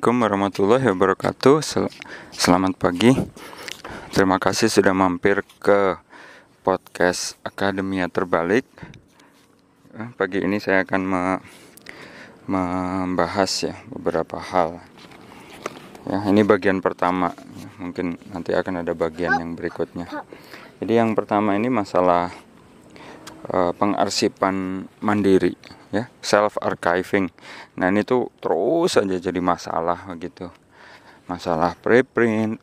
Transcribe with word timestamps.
Assalamualaikum 0.00 0.24
warahmatullahi 0.32 0.86
wabarakatuh. 0.96 1.56
Sel- 1.60 1.92
Selamat 2.32 2.72
pagi. 2.80 3.12
Terima 4.16 4.40
kasih 4.40 4.72
sudah 4.72 4.96
mampir 4.96 5.44
ke 5.60 6.00
podcast 6.64 7.36
Akademia 7.44 8.08
Terbalik. 8.08 8.64
Eh, 9.92 10.08
Pagi 10.16 10.40
ini 10.40 10.56
saya 10.56 10.88
akan 10.88 11.02
me- 11.04 11.42
membahas 12.48 13.52
ya 13.60 13.76
beberapa 13.92 14.40
hal. 14.40 14.80
Ya, 16.08 16.24
ini 16.32 16.48
bagian 16.48 16.80
pertama. 16.80 17.36
Mungkin 17.76 18.16
nanti 18.32 18.56
akan 18.56 18.80
ada 18.80 18.96
bagian 18.96 19.36
yang 19.36 19.52
berikutnya. 19.52 20.08
Jadi 20.80 20.96
yang 20.96 21.12
pertama 21.12 21.60
ini 21.60 21.68
masalah 21.68 22.32
eh, 23.48 23.72
pengarsipan 23.72 24.84
mandiri 25.00 25.56
ya 25.90 26.12
self 26.20 26.60
archiving 26.60 27.32
nah 27.80 27.88
ini 27.88 28.04
tuh 28.04 28.28
terus 28.44 29.00
saja 29.00 29.16
jadi 29.16 29.40
masalah 29.40 30.10
begitu 30.12 30.52
masalah 31.24 31.72
preprint 31.78 32.60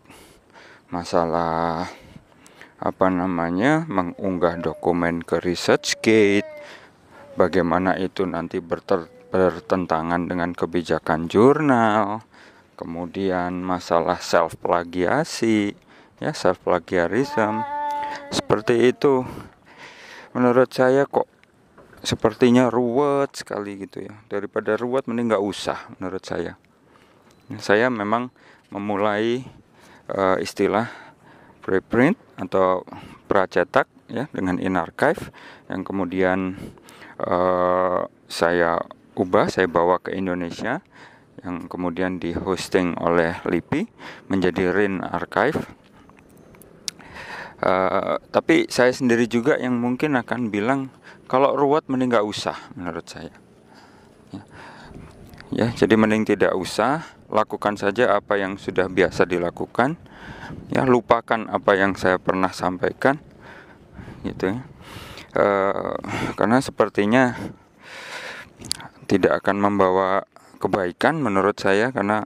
masalah 0.94 1.90
apa 2.78 3.08
namanya 3.10 3.90
mengunggah 3.90 4.62
dokumen 4.62 5.26
ke 5.26 5.42
ResearchGate 5.42 6.46
bagaimana 7.34 7.98
itu 7.98 8.26
nanti 8.26 8.62
berter- 8.62 9.10
bertentangan 9.30 10.26
dengan 10.26 10.52
kebijakan 10.58 11.30
jurnal. 11.30 12.26
Kemudian 12.78 13.66
masalah 13.66 14.22
self 14.22 14.54
plagiasi 14.62 15.74
ya 16.22 16.30
self 16.34 16.62
plagiarism 16.62 17.66
seperti 18.30 18.94
itu 18.94 19.26
menurut 20.38 20.70
saya 20.70 21.10
kok 21.10 21.26
sepertinya 22.06 22.70
ruwet 22.70 23.34
sekali 23.34 23.82
gitu 23.82 24.06
ya. 24.06 24.14
Daripada 24.30 24.78
ruwet 24.78 25.10
mending 25.10 25.34
nggak 25.34 25.42
usah 25.42 25.90
menurut 25.98 26.22
saya. 26.22 26.54
Saya 27.58 27.90
memang 27.90 28.30
memulai 28.70 29.42
eh, 30.14 30.38
istilah 30.38 30.94
preprint 31.66 32.22
atau 32.38 32.86
pracetak 33.26 33.90
ya 34.14 34.30
dengan 34.30 34.62
in 34.62 34.78
archive. 34.78 35.34
Yang 35.74 35.82
kemudian 35.90 36.54
eh, 37.18 38.02
saya 38.30 38.78
ubah 39.18 39.50
saya 39.50 39.66
bawa 39.66 39.98
ke 39.98 40.14
Indonesia. 40.14 40.86
Yang 41.42 41.66
kemudian 41.70 42.22
di 42.22 42.38
hosting 42.38 42.94
oleh 43.02 43.42
LIPI 43.42 43.90
menjadi 44.30 44.70
RIN 44.70 45.02
archive 45.02 45.66
Eh, 47.58 48.16
tapi 48.30 48.70
saya 48.70 48.94
sendiri 48.94 49.26
juga 49.26 49.58
yang 49.58 49.74
mungkin 49.82 50.14
akan 50.14 50.54
bilang 50.54 50.94
kalau 51.26 51.58
ruwet 51.58 51.90
mending 51.90 52.14
nggak 52.14 52.28
usah 52.30 52.54
menurut 52.78 53.10
saya. 53.10 53.34
Ya. 54.30 54.44
ya, 55.50 55.68
jadi 55.74 55.98
mending 55.98 56.28
tidak 56.28 56.54
usah, 56.54 57.18
lakukan 57.34 57.74
saja 57.74 58.14
apa 58.14 58.38
yang 58.38 58.62
sudah 58.62 58.86
biasa 58.86 59.26
dilakukan. 59.26 59.98
Ya, 60.70 60.86
lupakan 60.86 61.50
apa 61.50 61.72
yang 61.74 61.98
saya 61.98 62.22
pernah 62.22 62.54
sampaikan, 62.54 63.18
gitu 64.22 64.54
ya. 64.54 64.58
Eh, 65.34 65.96
karena 66.38 66.62
sepertinya 66.62 67.36
tidak 69.10 69.42
akan 69.44 69.58
membawa 69.58 70.30
kebaikan 70.62 71.20
menurut 71.20 71.58
saya 71.58 71.90
karena 71.90 72.22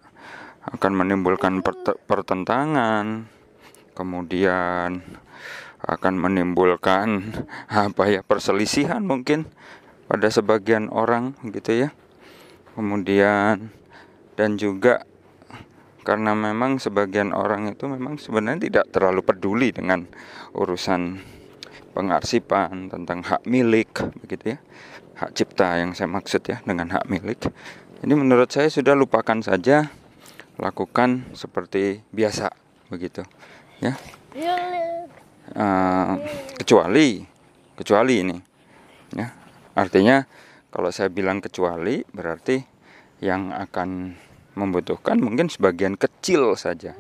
akan 0.68 0.92
menimbulkan 0.94 1.64
perte- 1.66 1.98
pertentangan 2.06 3.32
kemudian 3.94 5.04
akan 5.82 6.14
menimbulkan 6.14 7.34
apa 7.68 8.04
ya 8.10 8.22
perselisihan 8.22 9.02
mungkin 9.02 9.50
pada 10.06 10.28
sebagian 10.30 10.92
orang 10.92 11.38
gitu 11.50 11.88
ya. 11.88 11.90
Kemudian 12.72 13.74
dan 14.40 14.56
juga 14.56 15.04
karena 16.02 16.34
memang 16.34 16.82
sebagian 16.82 17.36
orang 17.36 17.70
itu 17.70 17.86
memang 17.86 18.18
sebenarnya 18.18 18.72
tidak 18.72 18.86
terlalu 18.90 19.22
peduli 19.22 19.70
dengan 19.70 20.08
urusan 20.56 21.22
pengarsipan 21.92 22.90
tentang 22.90 23.22
hak 23.22 23.44
milik 23.46 23.92
begitu 24.24 24.56
ya. 24.56 24.60
Hak 25.20 25.38
cipta 25.38 25.78
yang 25.78 25.94
saya 25.94 26.10
maksud 26.10 26.42
ya 26.48 26.64
dengan 26.66 26.90
hak 26.90 27.06
milik. 27.12 27.52
Ini 28.02 28.14
menurut 28.18 28.50
saya 28.50 28.72
sudah 28.72 28.98
lupakan 28.98 29.38
saja 29.46 29.94
lakukan 30.58 31.30
seperti 31.38 32.02
biasa 32.10 32.50
begitu 32.90 33.24
ya. 33.82 33.94
Eh, 35.52 36.14
kecuali 36.56 37.20
kecuali 37.76 38.14
ini. 38.24 38.38
Ya. 39.18 39.28
Artinya 39.76 40.24
kalau 40.72 40.88
saya 40.96 41.12
bilang 41.12 41.44
kecuali 41.44 42.00
berarti 42.08 42.64
yang 43.20 43.52
akan 43.52 44.16
membutuhkan 44.56 45.20
mungkin 45.20 45.52
sebagian 45.52 46.00
kecil 46.00 46.56
saja. 46.56 46.96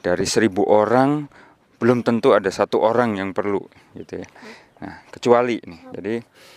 Dari 0.00 0.24
seribu 0.24 0.64
orang 0.64 1.28
belum 1.76 2.00
tentu 2.00 2.32
ada 2.32 2.48
satu 2.48 2.80
orang 2.80 3.20
yang 3.20 3.36
perlu 3.36 3.60
gitu 3.92 4.24
ya. 4.24 4.28
Nah 4.80 5.04
kecuali 5.12 5.60
ini. 5.60 5.78
Jadi 5.92 6.14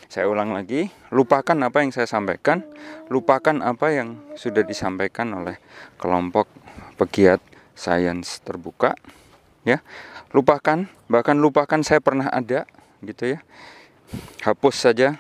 saya 0.08 0.32
ulang 0.32 0.56
lagi 0.56 0.88
lupakan 1.12 1.58
apa 1.68 1.84
yang 1.84 1.92
saya 1.92 2.08
sampaikan 2.08 2.64
lupakan 3.12 3.60
apa 3.60 3.92
yang 3.92 4.24
sudah 4.40 4.64
disampaikan 4.64 5.36
oleh 5.36 5.60
kelompok 6.00 6.48
pegiat 6.96 7.44
sains 7.76 8.40
terbuka 8.44 8.96
ya. 9.68 9.82
Lupakan 10.36 10.86
bahkan 11.10 11.38
lupakan 11.42 11.82
saya 11.82 12.00
pernah 12.04 12.30
ada 12.30 12.70
gitu 13.02 13.38
ya. 13.38 13.40
Hapus 14.46 14.76
saja 14.76 15.18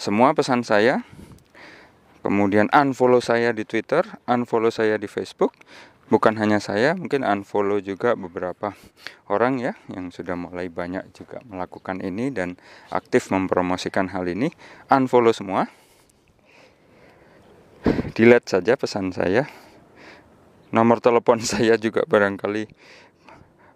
semua 0.00 0.32
pesan 0.32 0.64
saya. 0.64 1.04
Kemudian 2.20 2.68
unfollow 2.68 3.24
saya 3.24 3.52
di 3.56 3.64
Twitter 3.64 4.04
unfollow 4.28 4.68
saya 4.68 5.00
di 5.00 5.08
Facebook. 5.08 5.56
Bukan 6.10 6.34
hanya 6.42 6.58
saya 6.58 6.98
mungkin 6.98 7.22
unfollow 7.22 7.78
juga 7.78 8.18
beberapa 8.18 8.74
orang 9.30 9.62
ya 9.62 9.72
yang 9.86 10.10
sudah 10.10 10.34
mulai 10.34 10.66
banyak 10.66 11.06
juga 11.14 11.38
melakukan 11.46 12.02
ini 12.02 12.34
dan 12.34 12.58
aktif 12.90 13.30
mempromosikan 13.30 14.10
hal 14.10 14.26
ini. 14.26 14.50
Unfollow 14.90 15.30
semua. 15.30 15.70
Delete 18.12 18.50
saja 18.52 18.74
pesan 18.76 19.14
saya. 19.14 19.46
Nomor 20.74 20.98
telepon 20.98 21.40
saya 21.46 21.78
juga 21.78 22.02
barangkali 22.04 22.66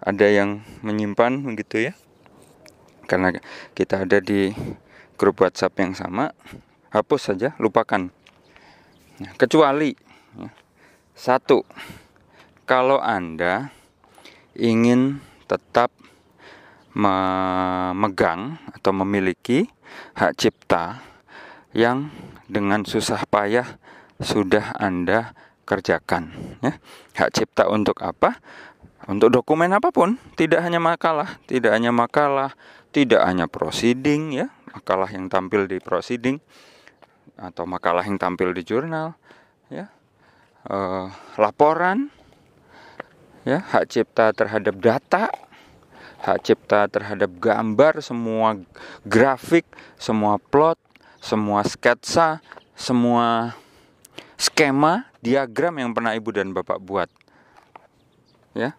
ada 0.05 0.27
yang 0.29 0.61
menyimpan 0.85 1.41
begitu 1.43 1.91
ya. 1.91 1.93
Karena 3.09 3.33
kita 3.73 4.05
ada 4.05 4.21
di 4.21 4.53
grup 5.17 5.41
WhatsApp 5.41 5.81
yang 5.81 5.97
sama 5.97 6.37
hapus 6.93 7.33
saja 7.33 7.57
lupakan. 7.57 8.13
Nah, 9.19 9.33
kecuali 9.41 9.97
ya, 10.37 10.49
satu 11.17 11.65
kalau 12.69 13.01
anda 13.01 13.73
ingin 14.57 15.21
tetap 15.49 15.91
memegang 16.95 18.57
atau 18.71 18.93
memiliki 18.95 19.67
hak 20.15 20.39
cipta 20.39 21.03
yang 21.75 22.09
dengan 22.47 22.87
susah 22.87 23.27
payah 23.27 23.67
sudah 24.23 24.79
anda 24.79 25.35
kerjakan 25.67 26.31
ya. 26.63 26.79
Hak 27.19 27.31
cipta 27.35 27.67
untuk 27.67 27.99
apa 28.05 28.39
untuk 29.05 29.29
dokumen 29.29 29.69
apa 29.77 29.93
pun, 29.93 30.17
tidak 30.39 30.65
hanya 30.65 30.81
makalah, 30.81 31.37
tidak 31.45 31.77
hanya 31.77 31.93
makalah, 31.93 32.57
tidak 32.95 33.21
hanya 33.27 33.45
proceeding 33.45 34.33
ya, 34.33 34.49
makalah 34.73 35.11
yang 35.13 35.29
tampil 35.29 35.69
di 35.69 35.77
proceeding 35.83 36.41
atau 37.37 37.67
makalah 37.67 38.07
yang 38.07 38.17
tampil 38.17 38.55
di 38.55 38.63
jurnal 38.65 39.19
ya. 39.69 39.91
Eh, 40.65 41.07
laporan 41.37 42.09
ya, 43.45 43.61
hak 43.61 43.93
cipta 43.93 44.33
terhadap 44.33 44.81
data, 44.81 45.29
hak 46.25 46.39
cipta 46.41 46.89
terhadap 46.89 47.29
gambar, 47.37 48.00
semua 48.00 48.57
grafik, 49.05 49.69
semua 50.00 50.41
plot, 50.41 50.81
semua 51.21 51.61
sketsa, 51.69 52.41
semua 52.73 53.53
skema, 54.41 55.12
diagram 55.21 55.77
yang 55.77 55.91
pernah 55.93 56.17
Ibu 56.17 56.31
dan 56.33 56.57
Bapak 56.57 56.81
buat. 56.81 57.12
Ya, 58.55 58.73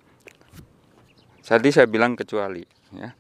Tadi 1.46 1.70
saya 1.70 1.86
bilang 1.86 2.18
kecuali 2.18 2.66
ya. 2.98 3.14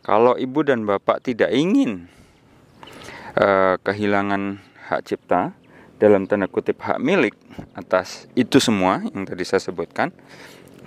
Kalau 0.00 0.40
ibu 0.40 0.64
dan 0.64 0.88
bapak 0.88 1.20
tidak 1.20 1.52
ingin 1.52 2.08
eh, 3.36 3.76
kehilangan 3.84 4.56
hak 4.88 5.04
cipta 5.04 5.52
dalam 6.00 6.24
tanda 6.24 6.48
kutip 6.48 6.80
hak 6.80 6.96
milik 6.96 7.36
atas 7.76 8.24
itu 8.32 8.56
semua 8.56 9.04
yang 9.04 9.28
tadi 9.28 9.44
saya 9.44 9.60
sebutkan, 9.60 10.08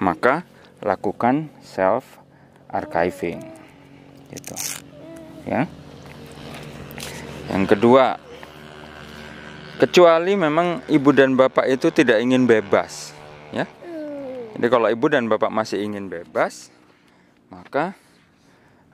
maka 0.01 0.41
lakukan 0.81 1.53
self 1.61 2.17
archiving. 2.73 3.43
Gitu. 4.33 4.55
Ya. 5.45 5.69
Yang 7.53 7.77
kedua, 7.77 8.17
kecuali 9.77 10.33
memang 10.39 10.81
ibu 10.88 11.11
dan 11.13 11.35
bapak 11.38 11.67
itu 11.67 11.91
tidak 11.91 12.23
ingin 12.23 12.47
bebas, 12.47 13.11
ya. 13.51 13.67
Jadi 14.56 14.68
kalau 14.68 14.88
ibu 14.92 15.06
dan 15.07 15.31
bapak 15.31 15.51
masih 15.51 15.80
ingin 15.81 16.12
bebas, 16.12 16.69
maka 17.48 17.95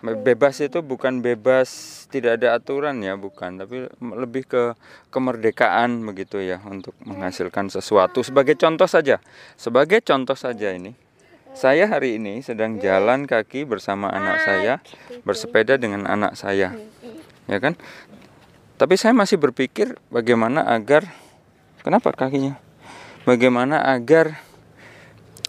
bebas 0.01 0.61
itu 0.61 0.85
bukan 0.85 1.25
bebas 1.25 2.05
tidak 2.13 2.37
ada 2.41 2.57
aturan 2.61 3.01
ya 3.01 3.17
bukan. 3.17 3.57
Tapi 3.57 3.89
lebih 3.99 4.45
ke 4.45 4.63
kemerdekaan 5.09 6.05
begitu 6.05 6.37
ya 6.39 6.61
untuk 6.65 6.93
menghasilkan 7.01 7.73
sesuatu. 7.73 8.21
Sebagai 8.21 8.53
contoh 8.53 8.85
saja 8.85 9.17
sebagai 9.57 9.99
contoh 10.05 10.37
saja 10.37 10.73
ini 10.73 10.93
saya 11.57 11.89
hari 11.89 12.21
ini 12.21 12.45
sedang 12.45 12.77
jalan 12.77 13.25
kaki 13.25 13.65
bersama 13.65 14.13
anak 14.13 14.45
saya 14.45 14.73
bersepeda 15.25 15.81
dengan 15.81 16.05
anak 16.05 16.37
saya 16.37 16.77
ya 17.49 17.57
kan? 17.57 17.73
Tapi 18.77 18.93
saya 18.93 19.17
masih 19.17 19.41
berpikir 19.41 19.97
bagaimana 20.13 20.61
agar 20.69 21.09
kenapa 21.81 22.13
kakinya? 22.13 22.61
Bagaimana 23.25 23.81
agar 23.81 24.46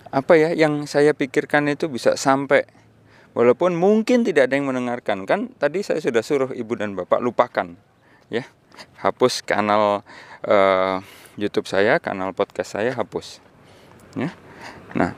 apa 0.09 0.37
ya 0.41 0.51
yang 0.57 0.89
saya 0.89 1.13
pikirkan 1.13 1.69
itu 1.69 1.89
bisa 1.89 2.17
sampai 2.17 2.65
Walaupun 3.37 3.77
mungkin 3.79 4.27
tidak 4.27 4.51
ada 4.51 4.59
yang 4.59 4.67
mendengarkan 4.67 5.23
kan 5.23 5.53
tadi 5.63 5.85
saya 5.85 6.03
sudah 6.03 6.27
suruh 6.27 6.51
ibu 6.51 6.75
dan 6.75 6.99
bapak 6.99 7.23
lupakan 7.23 7.79
ya 8.33 8.43
hapus 8.99 9.47
kanal 9.47 10.03
uh, 10.43 10.99
YouTube 11.39 11.71
saya, 11.71 12.03
kanal 12.03 12.35
podcast 12.35 12.75
saya 12.75 12.91
hapus. 12.99 13.39
Ya. 14.19 14.35
Nah, 14.99 15.15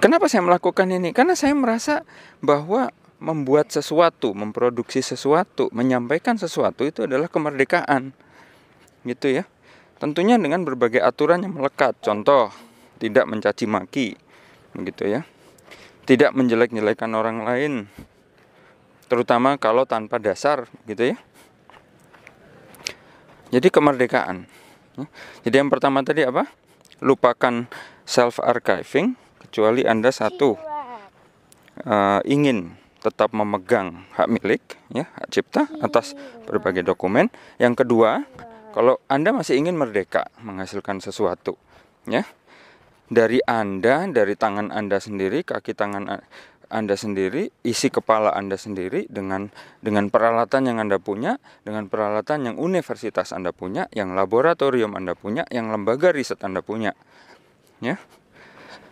kenapa 0.00 0.32
saya 0.32 0.40
melakukan 0.40 0.88
ini? 0.88 1.12
Karena 1.12 1.36
saya 1.36 1.52
merasa 1.52 2.08
bahwa 2.40 2.88
membuat 3.20 3.68
sesuatu, 3.68 4.32
memproduksi 4.32 5.04
sesuatu, 5.04 5.68
menyampaikan 5.76 6.40
sesuatu 6.40 6.88
itu 6.88 7.04
adalah 7.04 7.28
kemerdekaan. 7.28 8.16
Gitu 9.04 9.40
ya. 9.40 9.44
Tentunya 10.00 10.40
dengan 10.40 10.64
berbagai 10.64 11.04
aturan 11.04 11.44
yang 11.44 11.56
melekat. 11.56 12.00
Contoh, 12.00 12.48
tidak 12.96 13.24
mencaci 13.28 13.64
maki. 13.68 14.16
Begitu 14.72 15.18
ya. 15.18 15.20
Tidak 16.06 16.30
menjelek-jelekan 16.36 17.10
orang 17.18 17.42
lain 17.42 17.72
terutama 19.06 19.54
kalau 19.58 19.86
tanpa 19.86 20.18
dasar 20.18 20.66
gitu 20.86 21.14
ya. 21.14 21.16
Jadi 23.54 23.70
kemerdekaan. 23.70 24.50
Jadi 25.46 25.54
yang 25.54 25.70
pertama 25.70 26.02
tadi 26.02 26.26
apa? 26.26 26.50
Lupakan 27.04 27.68
self 28.08 28.40
archiving 28.42 29.14
kecuali 29.42 29.84
anda 29.84 30.10
satu 30.10 30.56
uh, 31.84 32.20
ingin 32.24 32.74
tetap 33.04 33.30
memegang 33.30 34.02
hak 34.18 34.26
milik 34.26 34.62
ya 34.90 35.06
hak 35.06 35.28
cipta 35.30 35.62
atas 35.78 36.18
berbagai 36.48 36.82
dokumen. 36.82 37.30
Yang 37.60 37.86
kedua 37.86 38.26
kalau 38.74 38.98
anda 39.06 39.30
masih 39.30 39.60
ingin 39.60 39.78
merdeka 39.78 40.26
menghasilkan 40.42 40.98
sesuatu 40.98 41.54
ya 42.08 42.26
dari 43.06 43.38
Anda, 43.46 44.06
dari 44.10 44.34
tangan 44.34 44.74
Anda 44.74 44.98
sendiri, 44.98 45.46
kaki 45.46 45.78
tangan 45.78 46.10
Anda 46.66 46.94
sendiri, 46.98 47.54
isi 47.62 47.86
kepala 47.86 48.34
Anda 48.34 48.58
sendiri 48.58 49.06
dengan 49.06 49.54
dengan 49.78 50.10
peralatan 50.10 50.66
yang 50.66 50.82
Anda 50.82 50.98
punya, 50.98 51.38
dengan 51.62 51.86
peralatan 51.86 52.50
yang 52.50 52.56
universitas 52.58 53.30
Anda 53.30 53.54
punya, 53.54 53.86
yang 53.94 54.18
laboratorium 54.18 54.98
Anda 54.98 55.14
punya, 55.14 55.46
yang 55.54 55.70
lembaga 55.70 56.10
riset 56.10 56.42
Anda 56.42 56.66
punya. 56.66 56.98
Ya. 57.78 58.02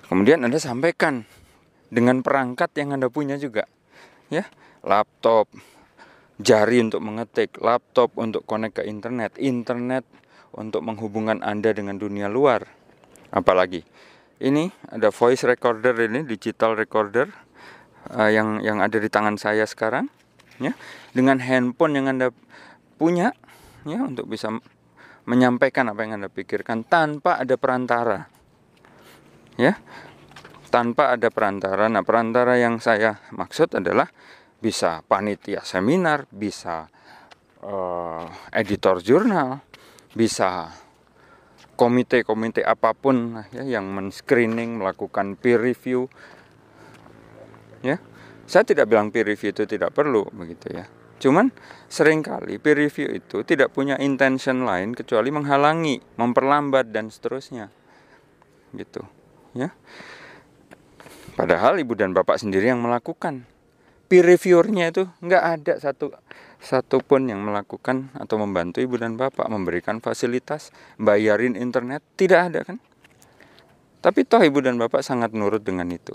Kemudian 0.07 0.47
Anda 0.47 0.63
sampaikan 0.63 1.27
dengan 1.91 2.23
perangkat 2.23 2.71
yang 2.79 2.95
Anda 2.95 3.11
punya 3.11 3.35
juga. 3.35 3.67
Ya, 4.31 4.47
laptop, 4.87 5.51
jari 6.39 6.79
untuk 6.79 7.03
mengetik, 7.03 7.59
laptop 7.59 8.15
untuk 8.15 8.47
connect 8.47 8.79
ke 8.79 8.83
internet, 8.87 9.35
internet 9.43 10.07
untuk 10.55 10.87
menghubungkan 10.87 11.43
Anda 11.43 11.75
dengan 11.75 11.99
dunia 11.99 12.31
luar 12.31 12.84
apalagi. 13.35 13.83
Ini 14.39 14.71
ada 14.95 15.11
voice 15.11 15.43
recorder 15.47 15.95
ini 16.07 16.23
digital 16.23 16.79
recorder 16.79 17.27
uh, 18.15 18.31
yang 18.31 18.63
yang 18.63 18.79
ada 18.79 18.99
di 18.99 19.11
tangan 19.11 19.35
saya 19.35 19.67
sekarang 19.67 20.07
ya. 20.63 20.75
Dengan 21.11 21.43
handphone 21.43 21.99
yang 21.99 22.07
anda 22.11 22.31
punya 22.95 23.35
ya 23.83 24.01
untuk 24.07 24.31
bisa 24.31 24.55
menyampaikan 25.27 25.91
apa 25.91 26.01
yang 26.07 26.23
anda 26.23 26.31
pikirkan 26.31 26.87
tanpa 26.87 27.43
ada 27.43 27.59
perantara 27.59 28.31
ya. 29.59 29.75
Tanpa 30.71 31.15
ada 31.15 31.31
perantara. 31.31 31.87
Nah 31.87 32.03
perantara 32.03 32.59
yang 32.59 32.83
saya 32.83 33.23
maksud 33.31 33.79
adalah 33.79 34.11
bisa 34.59 35.05
panitia 35.07 35.63
seminar 35.63 36.27
bisa 36.33 36.91
uh, 37.63 38.27
editor 38.51 38.99
jurnal 38.99 39.61
bisa 40.17 40.73
komite-komite 41.75 42.63
apa 42.63 42.95
pun 42.95 43.43
ya 43.51 43.63
yang 43.67 43.91
men-screening, 43.91 44.79
melakukan 44.79 45.35
peer 45.35 45.59
review. 45.61 46.07
Ya. 47.85 48.01
Saya 48.45 48.65
tidak 48.65 48.89
bilang 48.89 49.11
peer 49.11 49.27
review 49.27 49.51
itu 49.51 49.65
tidak 49.67 49.93
perlu 49.93 50.27
begitu 50.33 50.73
ya. 50.73 50.87
Cuman 51.19 51.55
sering 51.89 52.21
kali 52.21 52.59
peer 52.59 52.77
review 52.77 53.09
itu 53.11 53.47
tidak 53.47 53.73
punya 53.73 53.97
intention 53.97 54.67
lain 54.67 54.93
kecuali 54.93 55.33
menghalangi, 55.33 56.01
memperlambat 56.21 56.93
dan 56.93 57.09
seterusnya. 57.09 57.71
Gitu, 58.75 59.01
ya. 59.55 59.71
Padahal 61.35 61.83
ibu 61.83 61.99
dan 61.99 62.15
bapak 62.15 62.39
sendiri 62.39 62.71
yang 62.71 62.83
melakukan. 62.83 63.47
Peer 64.07 64.23
reviewernya 64.23 64.93
itu 64.93 65.09
nggak 65.25 65.45
ada 65.59 65.75
satu 65.81 66.13
satupun 66.65 67.29
yang 67.29 67.45
melakukan 67.45 68.09
atau 68.17 68.41
membantu 68.41 68.81
ibu 68.81 68.97
dan 68.97 69.21
bapak 69.21 69.47
memberikan 69.53 70.01
fasilitas, 70.01 70.73
bayarin 70.97 71.55
internet, 71.55 72.01
tidak 72.17 72.51
ada 72.51 72.61
kan? 72.65 72.79
Tapi 74.05 74.25
toh 74.29 74.41
ibu 74.45 74.61
dan 74.61 74.77
bapak 74.77 75.01
sangat 75.01 75.33
nurut 75.33 75.65
dengan 75.65 75.89
itu. 75.89 76.13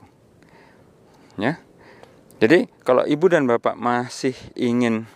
Ya. 1.37 1.57
Jadi 2.37 2.69
kalau 2.85 3.05
ibu 3.05 3.25
dan 3.29 3.49
bapak 3.49 3.73
masih 3.77 4.33
ingin 4.53 5.09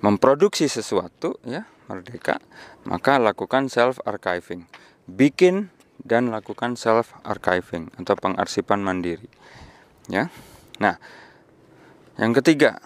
memproduksi 0.00 0.68
sesuatu 0.68 1.36
ya, 1.44 1.68
merdeka, 1.88 2.40
maka 2.88 3.20
lakukan 3.20 3.68
self 3.68 4.00
archiving. 4.04 4.64
Bikin 5.06 5.70
dan 6.02 6.30
lakukan 6.30 6.74
self 6.74 7.14
archiving 7.22 7.92
atau 8.00 8.14
pengarsipan 8.16 8.82
mandiri. 8.82 9.30
Ya. 10.06 10.30
Nah, 10.80 10.98
yang 12.16 12.32
ketiga, 12.32 12.80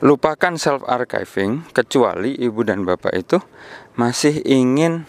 lupakan 0.00 0.56
self 0.56 0.80
archiving 0.88 1.60
kecuali 1.76 2.32
ibu 2.40 2.64
dan 2.64 2.88
bapak 2.88 3.12
itu 3.12 3.38
masih 4.00 4.40
ingin 4.48 5.04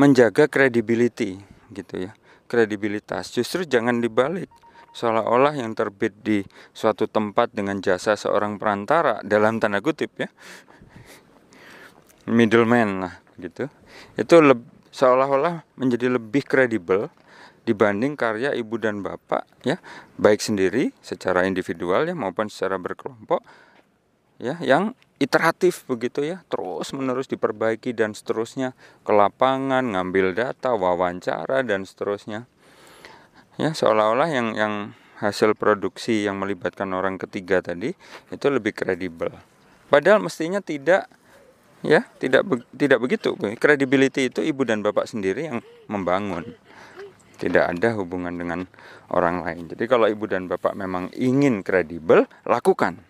menjaga 0.00 0.48
credibility 0.48 1.36
gitu 1.72 2.08
ya. 2.08 2.12
Kredibilitas. 2.48 3.28
Justru 3.28 3.68
jangan 3.68 4.00
dibalik. 4.00 4.48
Seolah-olah 4.96 5.52
yang 5.52 5.76
terbit 5.76 6.16
di 6.24 6.40
suatu 6.72 7.04
tempat 7.04 7.52
dengan 7.52 7.78
jasa 7.84 8.16
seorang 8.16 8.56
perantara 8.56 9.20
dalam 9.20 9.60
tanda 9.60 9.84
kutip 9.84 10.10
ya 10.16 10.32
middleman 12.28 13.04
lah 13.04 13.14
gitu. 13.36 13.68
Itu 14.16 14.40
seolah-olah 14.92 15.64
menjadi 15.76 16.12
lebih 16.16 16.44
kredibel 16.48 17.12
dibanding 17.68 18.16
karya 18.16 18.56
ibu 18.56 18.80
dan 18.80 19.04
bapak 19.04 19.44
ya. 19.60 19.76
Baik 20.16 20.40
sendiri 20.40 20.96
secara 21.04 21.44
individual 21.44 22.08
ya 22.08 22.16
maupun 22.16 22.48
secara 22.48 22.80
berkelompok 22.80 23.44
ya 24.38 24.56
yang 24.62 24.94
iteratif 25.18 25.84
begitu 25.84 26.24
ya. 26.24 26.42
Terus 26.46 26.94
menerus 26.94 27.26
diperbaiki 27.26 27.92
dan 27.92 28.14
seterusnya 28.14 28.72
ke 29.02 29.12
lapangan 29.12 29.82
ngambil 29.82 30.32
data 30.32 30.72
wawancara 30.74 31.66
dan 31.66 31.84
seterusnya. 31.84 32.46
Ya 33.58 33.74
seolah-olah 33.74 34.30
yang 34.30 34.48
yang 34.54 34.74
hasil 35.18 35.58
produksi 35.58 36.22
yang 36.30 36.38
melibatkan 36.38 36.86
orang 36.94 37.18
ketiga 37.18 37.58
tadi 37.58 37.90
itu 38.30 38.46
lebih 38.46 38.70
kredibel. 38.70 39.34
Padahal 39.90 40.22
mestinya 40.22 40.62
tidak 40.62 41.10
ya 41.82 42.06
tidak 42.22 42.46
be, 42.46 42.62
tidak 42.70 43.02
begitu. 43.02 43.34
Credibility 43.58 44.30
itu 44.30 44.46
ibu 44.46 44.62
dan 44.62 44.86
bapak 44.86 45.10
sendiri 45.10 45.50
yang 45.50 45.58
membangun. 45.90 46.54
Tidak 47.38 47.70
ada 47.70 47.94
hubungan 47.94 48.34
dengan 48.34 48.66
orang 49.14 49.46
lain. 49.46 49.70
Jadi 49.70 49.86
kalau 49.86 50.10
ibu 50.10 50.26
dan 50.26 50.50
bapak 50.50 50.74
memang 50.74 51.10
ingin 51.14 51.62
kredibel 51.62 52.26
lakukan 52.42 53.07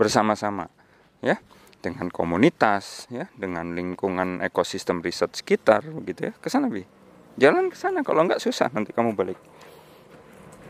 bersama-sama 0.00 0.72
ya. 1.20 1.36
Dengan 1.84 2.08
komunitas 2.08 3.04
ya. 3.12 3.28
Dengan 3.36 3.76
lingkungan 3.76 4.40
ekosistem 4.40 5.04
riset 5.04 5.36
sekitar 5.36 5.84
begitu 5.84 6.28
ya. 6.28 6.32
Ke 6.40 6.48
sana 6.48 6.72
bi. 6.72 6.88
Jalan 7.36 7.68
ke 7.68 7.76
sana. 7.76 8.00
Kalau 8.00 8.24
nggak 8.24 8.40
susah. 8.40 8.72
Nanti 8.72 8.96
kamu 8.96 9.12
balik. 9.12 9.36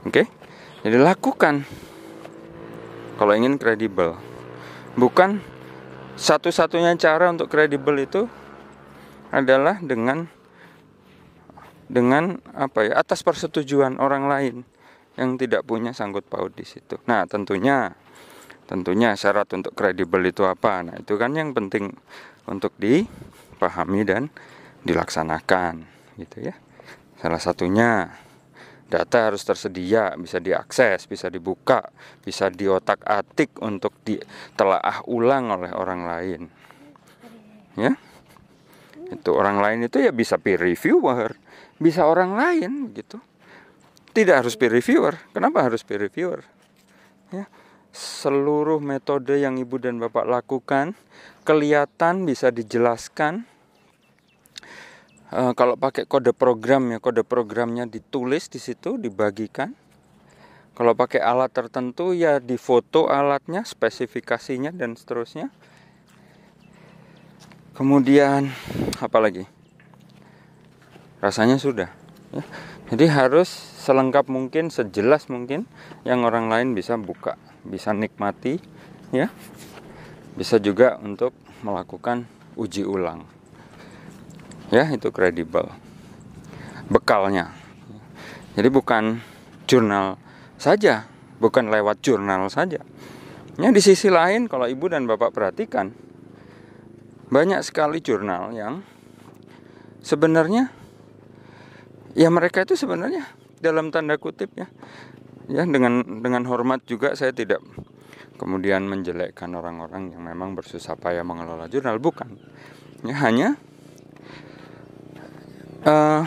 Oke? 0.03 0.27
Jadi 0.83 0.99
lakukan. 0.99 1.63
Kalau 3.15 3.33
ingin 3.39 3.55
kredibel. 3.55 4.19
Bukan 4.99 5.39
satu-satunya 6.19 6.99
cara 6.99 7.31
untuk 7.31 7.47
kredibel 7.47 7.95
itu 8.03 8.27
adalah 9.31 9.79
dengan 9.79 10.27
dengan 11.91 12.39
apa 12.55 12.87
ya 12.87 13.03
atas 13.03 13.23
persetujuan 13.27 13.99
orang 13.99 14.31
lain 14.31 14.57
yang 15.19 15.35
tidak 15.37 15.67
punya 15.67 15.91
sangkut 15.91 16.27
paut 16.27 16.55
di 16.55 16.63
situ. 16.63 16.97
Nah, 17.11 17.27
tentunya 17.27 17.99
tentunya 18.71 19.19
syarat 19.19 19.51
untuk 19.51 19.75
kredibel 19.75 20.23
itu 20.23 20.47
apa 20.47 20.87
nah 20.87 20.95
itu 20.95 21.19
kan 21.19 21.35
yang 21.35 21.51
penting 21.51 21.91
untuk 22.47 22.71
dipahami 22.79 24.07
dan 24.07 24.31
dilaksanakan 24.87 25.83
gitu 26.23 26.47
ya 26.47 26.55
salah 27.19 27.43
satunya 27.43 28.15
data 28.91 29.31
harus 29.31 29.47
tersedia, 29.47 30.19
bisa 30.19 30.43
diakses, 30.43 31.07
bisa 31.07 31.31
dibuka, 31.31 31.95
bisa 32.27 32.51
diotak-atik 32.51 33.63
untuk 33.63 33.95
ditelaah 34.03 35.07
ulang 35.07 35.55
oleh 35.55 35.71
orang 35.71 36.01
lain. 36.11 36.41
Ya. 37.79 37.95
Itu 39.15 39.39
orang 39.39 39.63
lain 39.63 39.87
itu 39.87 40.03
ya 40.03 40.11
bisa 40.11 40.43
peer 40.43 40.59
reviewer, 40.59 41.39
bisa 41.79 42.03
orang 42.03 42.35
lain 42.35 42.91
gitu. 42.91 43.23
Tidak 44.11 44.43
harus 44.43 44.59
peer 44.59 44.75
reviewer. 44.75 45.15
Kenapa 45.31 45.71
harus 45.71 45.87
peer 45.87 46.03
reviewer? 46.03 46.43
Ya. 47.31 47.47
Seluruh 47.91 48.79
metode 48.79 49.43
yang 49.43 49.59
Ibu 49.59 49.83
dan 49.83 49.99
Bapak 49.99 50.23
lakukan 50.23 50.95
kelihatan 51.43 52.23
bisa 52.23 52.55
dijelaskan. 52.55 53.43
Uh, 55.31 55.55
kalau 55.59 55.75
pakai 55.75 56.07
kode 56.07 56.31
program 56.35 56.91
ya 56.91 56.99
kode 56.99 57.27
programnya 57.27 57.91
ditulis 57.91 58.47
di 58.47 58.63
situ 58.63 58.95
dibagikan. 58.95 59.75
Kalau 60.79 60.95
pakai 60.95 61.19
alat 61.19 61.51
tertentu 61.51 62.15
ya 62.15 62.39
difoto 62.39 63.11
alatnya 63.11 63.67
spesifikasinya 63.67 64.71
dan 64.71 64.95
seterusnya. 64.95 65.51
Kemudian 67.75 68.55
apa 69.03 69.19
lagi? 69.19 69.51
Rasanya 71.19 71.59
sudah 71.59 71.91
ya. 72.31 72.43
jadi 72.95 73.11
harus 73.11 73.51
selengkap 73.83 74.31
mungkin 74.31 74.71
sejelas 74.71 75.27
mungkin 75.27 75.67
yang 76.07 76.23
orang 76.23 76.49
lain 76.49 76.73
bisa 76.73 76.97
buka 76.97 77.37
bisa 77.67 77.93
nikmati 77.93 78.61
ya. 79.13 79.29
Bisa 80.39 80.57
juga 80.63 80.97
untuk 81.03 81.35
melakukan 81.61 82.25
uji 82.57 82.87
ulang. 82.87 83.27
Ya 84.71 84.87
itu 84.89 85.11
kredibel. 85.11 85.67
Bekalnya. 86.87 87.53
Jadi 88.55 88.69
bukan 88.71 89.23
jurnal 89.67 90.19
saja 90.61 91.11
bukan 91.41 91.73
lewat 91.73 92.05
jurnal 92.05 92.53
saja. 92.53 92.85
Ya 93.57 93.69
di 93.73 93.83
sisi 93.83 94.13
lain 94.13 94.47
kalau 94.47 94.69
ibu 94.69 94.87
dan 94.87 95.09
bapak 95.09 95.33
perhatikan 95.33 95.91
banyak 97.33 97.65
sekali 97.65 98.05
jurnal 98.05 98.53
yang 98.53 98.85
sebenarnya 100.05 100.71
ya 102.15 102.29
mereka 102.29 102.63
itu 102.63 102.77
sebenarnya 102.77 103.27
dalam 103.61 103.93
tanda 103.93 104.17
kutip 104.21 104.53
ya 104.57 104.69
ya 105.49 105.65
dengan 105.65 106.03
dengan 106.21 106.45
hormat 106.45 106.85
juga 106.85 107.17
saya 107.17 107.33
tidak 107.33 107.63
kemudian 108.37 108.85
menjelekkan 108.85 109.53
orang-orang 109.57 110.13
yang 110.13 110.27
memang 110.27 110.53
bersusah 110.53 110.99
payah 110.99 111.25
mengelola 111.25 111.71
jurnal 111.71 111.97
bukan 112.03 112.37
ya 113.05 113.17
hanya 113.25 113.57
uh, 115.85 116.25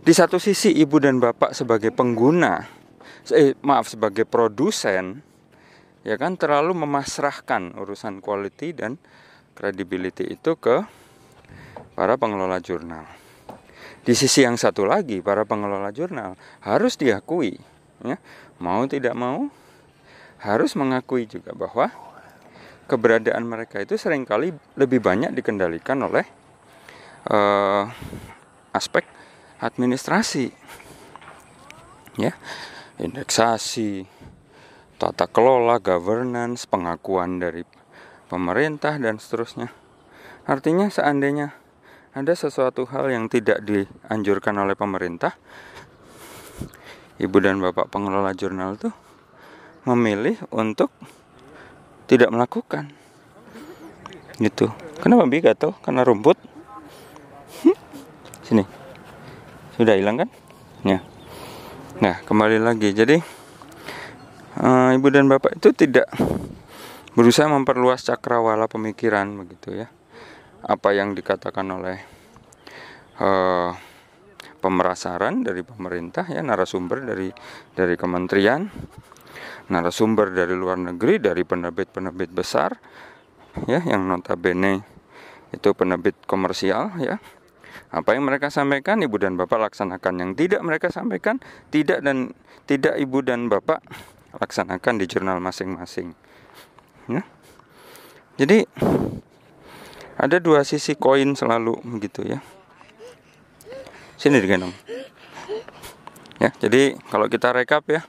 di 0.00 0.12
satu 0.16 0.40
sisi 0.40 0.72
ibu 0.80 0.96
dan 0.96 1.20
bapak 1.20 1.52
sebagai 1.52 1.92
pengguna, 1.92 2.64
eh, 3.36 3.52
maaf 3.60 3.92
sebagai 3.92 4.24
produsen, 4.24 5.20
ya 6.00 6.16
kan 6.16 6.40
terlalu 6.40 6.72
memasrahkan 6.72 7.76
urusan 7.76 8.24
quality 8.24 8.72
dan 8.72 8.96
credibility 9.52 10.24
itu 10.24 10.56
ke 10.56 10.80
para 11.92 12.16
pengelola 12.16 12.64
jurnal. 12.64 13.04
Di 14.00 14.16
sisi 14.16 14.40
yang 14.40 14.56
satu 14.56 14.88
lagi, 14.88 15.20
para 15.20 15.44
pengelola 15.44 15.92
jurnal 15.92 16.32
harus 16.64 16.96
diakui, 16.96 17.60
ya, 18.04 18.16
mau 18.62 18.84
tidak 18.86 19.14
mau 19.16 19.48
harus 20.40 20.72
mengakui 20.76 21.28
juga 21.28 21.52
bahwa 21.52 21.92
keberadaan 22.88 23.44
mereka 23.44 23.84
itu 23.84 23.94
sering 24.00 24.24
kali 24.24 24.56
lebih 24.74 24.98
banyak 24.98 25.30
dikendalikan 25.36 26.00
oleh 26.00 26.24
uh, 27.28 27.86
aspek 28.72 29.04
administrasi 29.60 30.50
ya 32.18 32.34
indeksasi 32.98 34.08
tata 35.00 35.24
kelola 35.28 35.80
governance 35.80 36.68
pengakuan 36.68 37.40
dari 37.40 37.64
pemerintah 38.28 39.00
dan 39.00 39.16
seterusnya. 39.16 39.72
Artinya 40.44 40.92
seandainya 40.92 41.56
ada 42.12 42.36
sesuatu 42.36 42.84
hal 42.92 43.08
yang 43.08 43.32
tidak 43.32 43.64
dianjurkan 43.64 44.54
oleh 44.60 44.76
pemerintah 44.76 45.40
ibu 47.20 47.36
dan 47.38 47.60
bapak 47.60 47.92
pengelola 47.92 48.32
jurnal 48.32 48.80
itu 48.80 48.88
memilih 49.84 50.40
untuk 50.48 50.88
tidak 52.08 52.32
melakukan 52.32 52.90
gitu 54.40 54.72
kenapa 54.98 55.28
bi 55.28 55.44
karena 55.84 56.02
rumput 56.02 56.50
Sini. 58.50 58.66
Sudah 59.78 59.94
hilang 59.94 60.18
kan? 60.18 60.28
Ya. 60.82 61.06
Nah, 62.02 62.18
kembali 62.26 62.58
lagi. 62.58 62.90
Jadi 62.90 63.22
uh, 64.58 64.90
ibu 64.90 65.06
dan 65.06 65.30
bapak 65.30 65.62
itu 65.62 65.70
tidak 65.70 66.10
berusaha 67.14 67.46
memperluas 67.46 68.02
cakrawala 68.02 68.66
pemikiran 68.66 69.30
begitu 69.38 69.86
ya. 69.86 69.86
Apa 70.66 70.98
yang 70.98 71.14
dikatakan 71.14 71.62
oleh 71.70 72.02
uh, 73.22 73.70
pemerasaran 74.60 75.42
dari 75.42 75.64
pemerintah 75.64 76.28
ya 76.28 76.44
narasumber 76.44 77.02
dari 77.02 77.32
dari 77.72 77.94
kementerian 77.96 78.68
narasumber 79.72 80.30
dari 80.30 80.52
luar 80.52 80.76
negeri 80.76 81.18
dari 81.18 81.42
penerbit-penerbit 81.42 82.30
besar 82.30 82.76
ya 83.66 83.80
yang 83.82 84.06
notabene 84.06 84.84
itu 85.50 85.74
penerbit 85.74 86.14
komersial 86.28 86.94
ya 87.00 87.18
apa 87.90 88.14
yang 88.14 88.22
mereka 88.22 88.54
sampaikan 88.54 89.02
ibu 89.02 89.18
dan 89.18 89.34
bapak 89.34 89.70
laksanakan. 89.70 90.22
Yang 90.22 90.30
tidak 90.46 90.60
mereka 90.62 90.94
sampaikan 90.94 91.42
tidak 91.74 91.98
dan 92.06 92.30
tidak 92.70 92.94
ibu 93.02 93.18
dan 93.18 93.50
bapak 93.50 93.82
laksanakan 94.38 95.02
di 95.02 95.10
jurnal 95.10 95.42
masing-masing. 95.42 96.14
Ya. 97.10 97.26
Jadi 98.38 98.62
ada 100.14 100.36
dua 100.38 100.62
sisi 100.62 100.94
koin 100.94 101.34
selalu 101.34 101.82
begitu 101.98 102.22
ya. 102.22 102.38
Sini 104.20 104.36
digendong. 104.36 104.76
Ya, 106.36 106.52
jadi 106.60 107.00
kalau 107.08 107.32
kita 107.32 107.56
rekap 107.56 107.88
ya, 107.88 108.04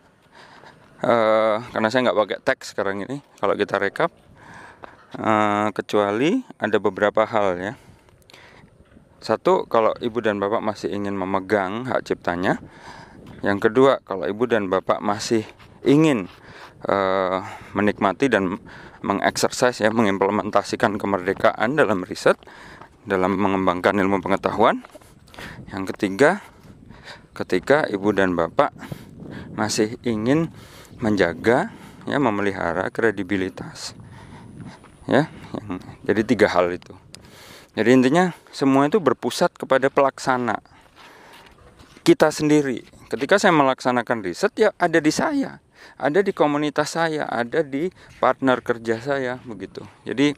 uh, 1.07 1.63
karena 1.71 1.87
saya 1.87 2.11
nggak 2.11 2.19
pakai 2.19 2.39
teks 2.43 2.75
sekarang 2.75 3.07
ini, 3.07 3.23
kalau 3.39 3.55
kita 3.55 3.79
rekap, 3.79 4.11
uh, 5.15 5.71
kecuali 5.71 6.43
ada 6.59 6.75
beberapa 6.83 7.23
hal 7.23 7.55
ya 7.63 7.73
satu, 9.21 9.69
kalau 9.69 9.93
ibu 10.01 10.17
dan 10.17 10.41
bapak 10.41 10.65
masih 10.65 10.89
ingin 10.89 11.13
memegang 11.13 11.85
hak 11.85 12.09
ciptanya. 12.09 12.57
Yang 13.45 13.69
kedua, 13.69 14.01
kalau 14.01 14.25
ibu 14.25 14.49
dan 14.49 14.65
bapak 14.65 14.97
masih 14.97 15.45
ingin 15.85 16.25
uh, 16.89 17.45
menikmati 17.77 18.33
dan 18.33 18.57
mengeksersis 19.05 19.85
ya, 19.85 19.93
mengimplementasikan 19.93 20.97
kemerdekaan 20.97 21.77
dalam 21.77 22.01
riset, 22.01 22.33
dalam 23.05 23.37
mengembangkan 23.37 24.01
ilmu 24.01 24.25
pengetahuan. 24.25 24.81
Yang 25.71 25.95
ketiga, 25.95 26.43
ketika 27.31 27.87
ibu 27.87 28.11
dan 28.11 28.35
bapak 28.35 28.75
masih 29.55 29.95
ingin 30.03 30.51
menjaga 30.99 31.71
ya 32.05 32.17
memelihara 32.17 32.89
kredibilitas. 32.93 33.95
Ya, 35.09 35.27
yang, 35.57 35.81
jadi 36.05 36.21
tiga 36.23 36.47
hal 36.47 36.69
itu. 36.71 36.93
Jadi 37.73 37.89
intinya 37.89 38.35
semua 38.51 38.85
itu 38.85 38.99
berpusat 38.99 39.55
kepada 39.55 39.87
pelaksana 39.87 40.59
kita 42.03 42.29
sendiri. 42.29 42.83
Ketika 43.07 43.39
saya 43.39 43.55
melaksanakan 43.55 44.23
riset 44.23 44.51
ya 44.55 44.69
ada 44.75 44.99
di 44.99 45.11
saya, 45.11 45.59
ada 45.97 46.19
di 46.19 46.31
komunitas 46.35 46.95
saya, 46.95 47.27
ada 47.27 47.63
di 47.63 47.89
partner 48.19 48.59
kerja 48.59 48.99
saya 48.99 49.33
begitu. 49.43 49.83
Jadi 50.03 50.35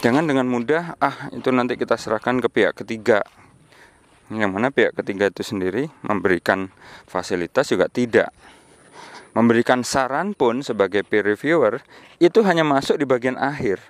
jangan 0.00 0.24
dengan 0.24 0.46
mudah 0.46 0.96
ah 1.02 1.28
itu 1.34 1.50
nanti 1.50 1.76
kita 1.76 1.98
serahkan 1.98 2.40
ke 2.40 2.48
pihak 2.48 2.74
ketiga. 2.84 3.20
Yang 4.28 4.50
mana 4.52 4.68
pihak 4.68 4.92
ketiga 4.92 5.32
itu 5.32 5.40
sendiri 5.40 5.88
memberikan 6.04 6.68
fasilitas 7.08 7.68
juga 7.72 7.88
tidak. 7.88 8.32
Memberikan 9.32 9.84
saran 9.84 10.32
pun 10.36 10.60
sebagai 10.64 11.04
peer 11.04 11.24
reviewer 11.24 11.80
itu 12.18 12.42
hanya 12.44 12.64
masuk 12.64 13.00
di 13.00 13.06
bagian 13.08 13.36
akhir. 13.40 13.80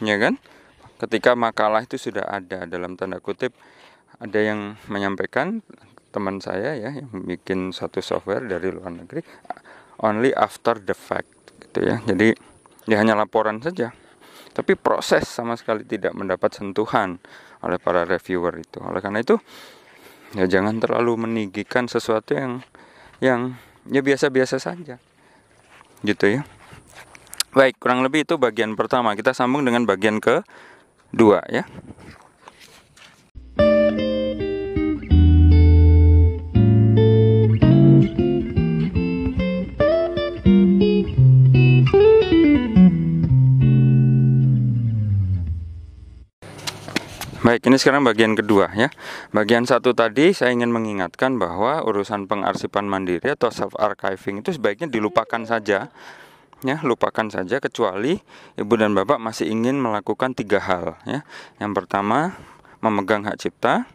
Ya 0.00 0.16
kan? 0.16 0.38
ketika 1.00 1.32
makalah 1.32 1.80
itu 1.88 1.96
sudah 1.96 2.28
ada 2.28 2.68
dalam 2.68 2.92
tanda 3.00 3.24
kutip 3.24 3.56
ada 4.20 4.36
yang 4.36 4.76
menyampaikan 4.92 5.64
teman 6.12 6.44
saya 6.44 6.76
ya 6.76 6.92
yang 6.92 7.08
bikin 7.24 7.72
satu 7.72 8.04
software 8.04 8.44
dari 8.44 8.68
luar 8.68 8.92
negeri 8.92 9.24
only 10.04 10.36
after 10.36 10.76
the 10.76 10.92
fact 10.92 11.32
gitu 11.56 11.88
ya 11.88 11.96
jadi 12.04 12.36
ya 12.84 13.00
hanya 13.00 13.16
laporan 13.16 13.64
saja 13.64 13.96
tapi 14.52 14.76
proses 14.76 15.24
sama 15.24 15.56
sekali 15.56 15.88
tidak 15.88 16.12
mendapat 16.12 16.52
sentuhan 16.52 17.16
oleh 17.60 17.78
para 17.80 18.04
reviewer 18.08 18.60
itu. 18.60 18.78
Oleh 18.80 19.00
karena 19.00 19.20
itu 19.20 19.36
ya 20.36 20.46
jangan 20.46 20.78
terlalu 20.78 21.26
meninggikan 21.26 21.90
sesuatu 21.90 22.36
yang 22.36 22.62
yang 23.20 23.56
ya 23.88 24.00
biasa-biasa 24.00 24.56
saja. 24.60 24.96
Gitu 26.00 26.24
ya. 26.26 26.42
Baik 27.50 27.82
kurang 27.82 28.06
lebih 28.06 28.24
itu 28.24 28.38
bagian 28.38 28.78
pertama. 28.78 29.12
Kita 29.18 29.34
sambung 29.34 29.66
dengan 29.66 29.84
bagian 29.84 30.22
ke 30.22 30.40
dua 31.10 31.42
ya. 31.50 31.66
Baik, 47.40 47.72
ini 47.72 47.80
sekarang 47.80 48.04
bagian 48.04 48.36
kedua 48.36 48.68
ya. 48.76 48.92
Bagian 49.32 49.64
satu 49.64 49.96
tadi 49.96 50.36
saya 50.36 50.52
ingin 50.52 50.68
mengingatkan 50.68 51.40
bahwa 51.40 51.80
urusan 51.88 52.28
pengarsipan 52.28 52.84
mandiri 52.84 53.32
atau 53.32 53.48
self 53.48 53.72
archiving 53.80 54.44
itu 54.44 54.52
sebaiknya 54.52 54.92
dilupakan 54.92 55.40
saja. 55.48 55.88
Ya, 56.60 56.76
lupakan 56.84 57.32
saja 57.32 57.56
kecuali 57.56 58.20
ibu 58.60 58.74
dan 58.76 58.92
bapak 58.92 59.16
masih 59.16 59.48
ingin 59.48 59.80
melakukan 59.80 60.36
tiga 60.36 60.60
hal 60.60 61.00
ya. 61.08 61.24
Yang 61.56 61.80
pertama, 61.80 62.36
memegang 62.84 63.24
hak 63.24 63.40
cipta, 63.40 63.88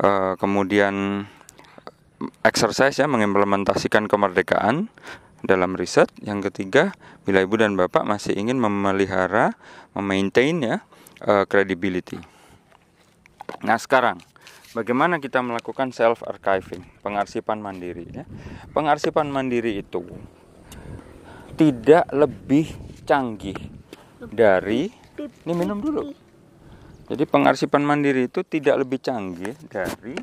eh, 0.00 0.32
kemudian 0.40 1.28
exercise 2.40 2.96
ya 2.96 3.04
mengimplementasikan 3.04 4.08
kemerdekaan 4.08 4.88
dalam 5.44 5.76
riset. 5.76 6.08
Yang 6.24 6.48
ketiga, 6.48 6.96
bila 7.28 7.44
ibu 7.44 7.52
dan 7.60 7.76
bapak 7.76 8.08
masih 8.08 8.32
ingin 8.32 8.56
memelihara, 8.56 9.60
memaintain 9.92 10.56
ya 10.64 10.76
uh, 11.28 11.44
credibility. 11.44 12.32
Nah 13.62 13.78
sekarang, 13.78 14.18
bagaimana 14.74 15.22
kita 15.22 15.38
melakukan 15.38 15.94
self 15.94 16.26
archiving, 16.26 16.82
pengarsipan 17.00 17.62
mandiri? 17.62 18.06
Ya? 18.10 18.24
Pengarsipan 18.74 19.30
mandiri 19.30 19.82
itu 19.82 20.02
tidak 21.54 22.08
lebih 22.10 22.72
canggih 23.06 23.58
dari 24.32 24.90
ini 25.18 25.52
minum 25.54 25.78
dulu. 25.78 26.10
Jadi 27.06 27.24
pengarsipan 27.28 27.84
mandiri 27.84 28.26
itu 28.26 28.40
tidak 28.46 28.82
lebih 28.82 28.98
canggih 29.02 29.52
dari 29.68 30.16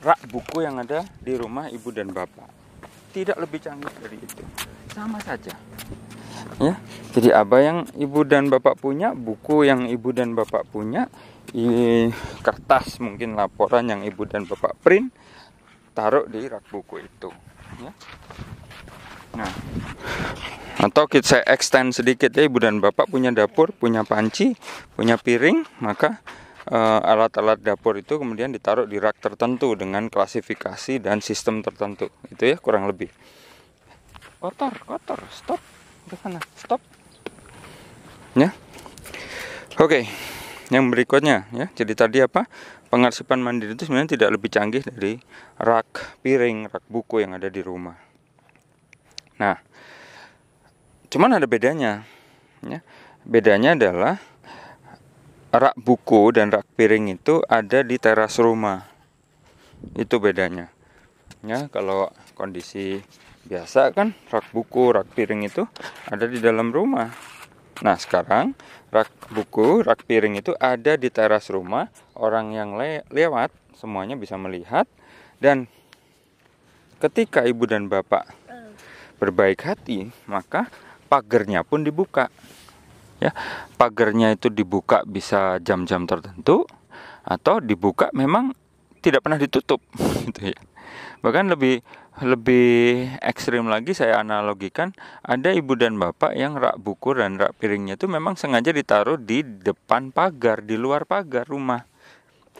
rak 0.00 0.20
buku 0.30 0.62
yang 0.62 0.78
ada 0.78 1.02
di 1.18 1.34
rumah 1.34 1.66
ibu 1.72 1.90
dan 1.90 2.14
bapak. 2.14 2.46
Tidak 3.10 3.34
lebih 3.36 3.58
canggih 3.58 3.90
dari 3.98 4.16
itu. 4.22 4.44
Sama 4.92 5.18
saja 5.18 5.52
ya 6.60 6.74
jadi 7.12 7.28
apa 7.36 7.56
yang 7.60 7.78
ibu 7.96 8.24
dan 8.24 8.48
bapak 8.48 8.76
punya 8.80 9.12
buku 9.12 9.64
yang 9.68 9.88
ibu 9.88 10.12
dan 10.12 10.36
bapak 10.36 10.68
punya 10.68 11.08
i, 11.54 12.08
kertas 12.42 12.98
mungkin 12.98 13.38
laporan 13.38 13.86
yang 13.86 14.02
ibu 14.02 14.26
dan 14.26 14.48
bapak 14.48 14.74
print 14.82 15.12
taruh 15.92 16.26
di 16.26 16.44
rak 16.44 16.66
buku 16.68 17.04
itu 17.04 17.30
ya. 17.80 17.92
Nah 19.36 19.52
atau 20.76 21.08
kita 21.08 21.40
saya 21.40 21.44
extend 21.48 21.96
sedikit 21.96 22.28
ya 22.36 22.44
ibu 22.44 22.60
dan 22.60 22.84
bapak 22.84 23.08
punya 23.08 23.32
dapur 23.32 23.72
punya 23.72 24.04
panci 24.04 24.52
punya 24.92 25.16
piring 25.16 25.64
maka 25.80 26.20
eh, 26.68 27.00
alat-alat 27.00 27.64
uh, 27.64 27.64
dapur 27.72 27.96
itu 27.96 28.20
kemudian 28.20 28.52
ditaruh 28.52 28.84
di 28.84 29.00
rak 29.00 29.16
tertentu 29.16 29.72
dengan 29.72 30.12
klasifikasi 30.12 31.00
dan 31.00 31.24
sistem 31.24 31.64
tertentu 31.64 32.12
itu 32.28 32.52
ya 32.52 32.56
kurang 32.60 32.84
lebih. 32.84 33.08
Kotor 34.36 34.76
kotor 34.84 35.20
stop 35.32 35.60
ke 36.06 36.14
sana 36.20 36.40
stop. 36.60 36.80
Ya. 38.36 38.52
Oke 39.80 40.04
yang 40.70 40.90
berikutnya 40.90 41.46
ya. 41.54 41.66
Jadi 41.74 41.92
tadi 41.94 42.18
apa? 42.22 42.46
Pengarsipan 42.90 43.42
mandiri 43.42 43.74
itu 43.74 43.86
sebenarnya 43.86 44.18
tidak 44.18 44.38
lebih 44.38 44.50
canggih 44.50 44.82
dari 44.82 45.18
rak 45.58 46.18
piring 46.22 46.70
rak 46.70 46.84
buku 46.86 47.22
yang 47.22 47.34
ada 47.34 47.50
di 47.50 47.62
rumah. 47.62 47.98
Nah 49.38 49.58
cuman 51.06 51.38
ada 51.38 51.46
bedanya 51.46 52.02
ya. 52.62 52.80
Bedanya 53.26 53.74
adalah 53.74 54.22
rak 55.50 55.76
buku 55.78 56.34
dan 56.34 56.50
rak 56.54 56.66
piring 56.74 57.14
itu 57.14 57.42
ada 57.46 57.82
di 57.82 57.98
teras 57.98 58.38
rumah. 58.38 58.86
Itu 59.94 60.18
bedanya. 60.18 60.70
Ya 61.46 61.70
kalau 61.70 62.10
kondisi 62.34 63.02
biasa 63.46 63.94
kan 63.94 64.18
rak 64.30 64.50
buku 64.50 64.94
rak 64.94 65.06
piring 65.14 65.46
itu 65.46 65.62
ada 66.10 66.26
di 66.26 66.42
dalam 66.42 66.74
rumah 66.74 67.35
nah 67.84 67.96
sekarang 67.96 68.56
rak 68.88 69.10
buku 69.28 69.84
rak 69.84 70.04
piring 70.08 70.40
itu 70.40 70.56
ada 70.56 70.96
di 70.96 71.08
teras 71.12 71.52
rumah. 71.52 71.92
Orang 72.16 72.56
yang 72.56 72.80
le 72.80 73.04
lewat 73.12 73.52
semuanya 73.76 74.16
bisa 74.16 74.40
melihat. 74.40 74.88
Dan 75.36 75.68
ketika 77.02 77.44
ibu 77.44 77.68
dan 77.68 77.92
bapak 77.92 78.32
berbaik 79.20 79.60
hati 79.64 80.08
maka 80.24 80.68
pagernya 81.12 81.64
pun 81.64 81.84
dibuka. 81.84 82.32
Ya 83.20 83.32
pagernya 83.80 84.36
itu 84.36 84.52
dibuka 84.52 85.04
bisa 85.08 85.60
jam-jam 85.64 86.04
tertentu 86.04 86.68
atau 87.24 87.58
dibuka 87.58 88.12
memang 88.12 88.54
tidak 89.00 89.24
pernah 89.24 89.40
ditutup 89.40 89.80
gitu 90.28 90.52
ya 90.52 90.58
bahkan 91.26 91.50
lebih 91.50 91.82
lebih 92.22 93.10
ekstrim 93.18 93.66
lagi 93.66 93.98
saya 93.98 94.22
analogikan 94.22 94.94
ada 95.26 95.50
ibu 95.50 95.74
dan 95.74 95.98
bapak 95.98 96.38
yang 96.38 96.54
rak 96.54 96.78
buku 96.78 97.18
dan 97.18 97.34
rak 97.34 97.58
piringnya 97.58 97.98
itu 97.98 98.06
memang 98.06 98.38
sengaja 98.38 98.70
ditaruh 98.70 99.18
di 99.18 99.42
depan 99.42 100.14
pagar 100.14 100.62
di 100.62 100.78
luar 100.78 101.02
pagar 101.02 101.50
rumah. 101.50 101.82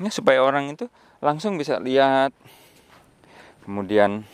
Ini 0.03 0.11
supaya 0.11 0.43
orang 0.43 0.75
itu 0.75 0.91
langsung 1.23 1.55
bisa 1.55 1.79
lihat 1.79 2.35
kemudian 3.63 4.27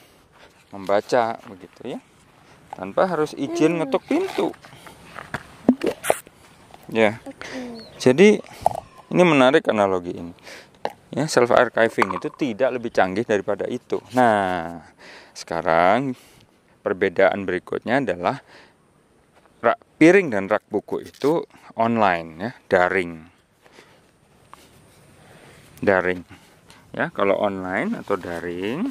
membaca 0.72 1.36
begitu 1.52 1.92
ya. 1.92 2.00
Tanpa 2.72 3.04
harus 3.04 3.36
izin 3.36 3.84
ngetuk 3.84 4.00
pintu. 4.08 4.48
Ya. 6.88 7.20
Jadi 8.00 8.40
ini 9.12 9.22
menarik 9.28 9.68
analogi 9.68 10.16
ini 10.16 10.32
ya 11.12 11.28
self 11.28 11.52
archiving 11.52 12.16
itu 12.16 12.28
tidak 12.32 12.72
lebih 12.72 12.88
canggih 12.88 13.28
daripada 13.28 13.68
itu. 13.68 14.00
Nah, 14.16 14.80
sekarang 15.36 16.16
perbedaan 16.80 17.44
berikutnya 17.44 18.00
adalah 18.00 18.40
rak 19.62 19.78
piring 20.00 20.32
dan 20.32 20.48
rak 20.48 20.64
buku 20.72 21.04
itu 21.04 21.44
online 21.76 22.28
ya, 22.40 22.50
daring. 22.66 23.12
Daring. 25.84 26.22
Ya, 26.92 27.08
kalau 27.12 27.40
online 27.40 27.96
atau 28.04 28.20
daring, 28.20 28.88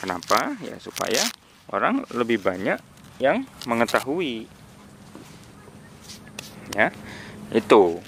kenapa? 0.00 0.56
Ya 0.64 0.80
supaya 0.80 1.20
orang 1.68 2.04
lebih 2.12 2.40
banyak 2.40 2.80
yang 3.20 3.44
mengetahui. 3.68 4.48
Ya. 6.72 6.88
Itu 7.52 8.00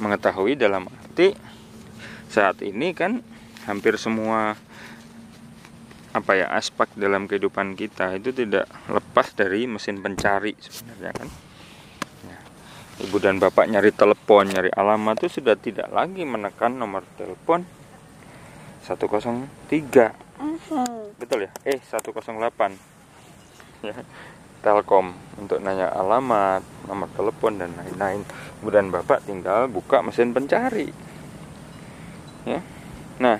mengetahui 0.00 0.58
dalam 0.58 0.90
arti 0.90 1.30
saat 2.34 2.58
ini 2.66 2.90
kan 2.90 3.22
hampir 3.70 3.94
semua 3.94 4.58
apa 6.14 6.32
ya 6.34 6.50
aspek 6.50 6.90
dalam 6.98 7.30
kehidupan 7.30 7.78
kita 7.78 8.18
itu 8.18 8.34
tidak 8.34 8.66
lepas 8.90 9.34
dari 9.38 9.70
mesin 9.70 10.02
pencari 10.02 10.58
sebenarnya 10.58 11.10
kan. 11.14 11.28
Ya. 12.26 12.38
ibu 13.06 13.18
dan 13.22 13.38
bapak 13.38 13.70
nyari 13.70 13.94
telepon 13.94 14.50
nyari 14.50 14.70
alamat 14.74 15.22
itu 15.22 15.42
sudah 15.42 15.54
tidak 15.58 15.90
lagi 15.94 16.22
menekan 16.26 16.78
nomor 16.78 17.06
telepon 17.18 17.66
103 18.82 18.94
betul 21.18 21.46
ya? 21.46 21.50
Eh 21.66 21.78
108 21.78 22.26
ya. 23.86 23.94
Telkom 24.62 25.12
untuk 25.38 25.58
nanya 25.62 25.90
alamat 25.92 26.62
nomor 26.88 27.10
telepon 27.12 27.58
dan 27.60 27.74
lain-lain. 27.74 28.24
Ibu 28.62 28.70
dan 28.72 28.88
bapak 28.88 29.26
tinggal 29.28 29.68
buka 29.68 30.00
mesin 30.00 30.32
pencari 30.32 31.13
ya. 32.44 32.60
Nah, 33.20 33.38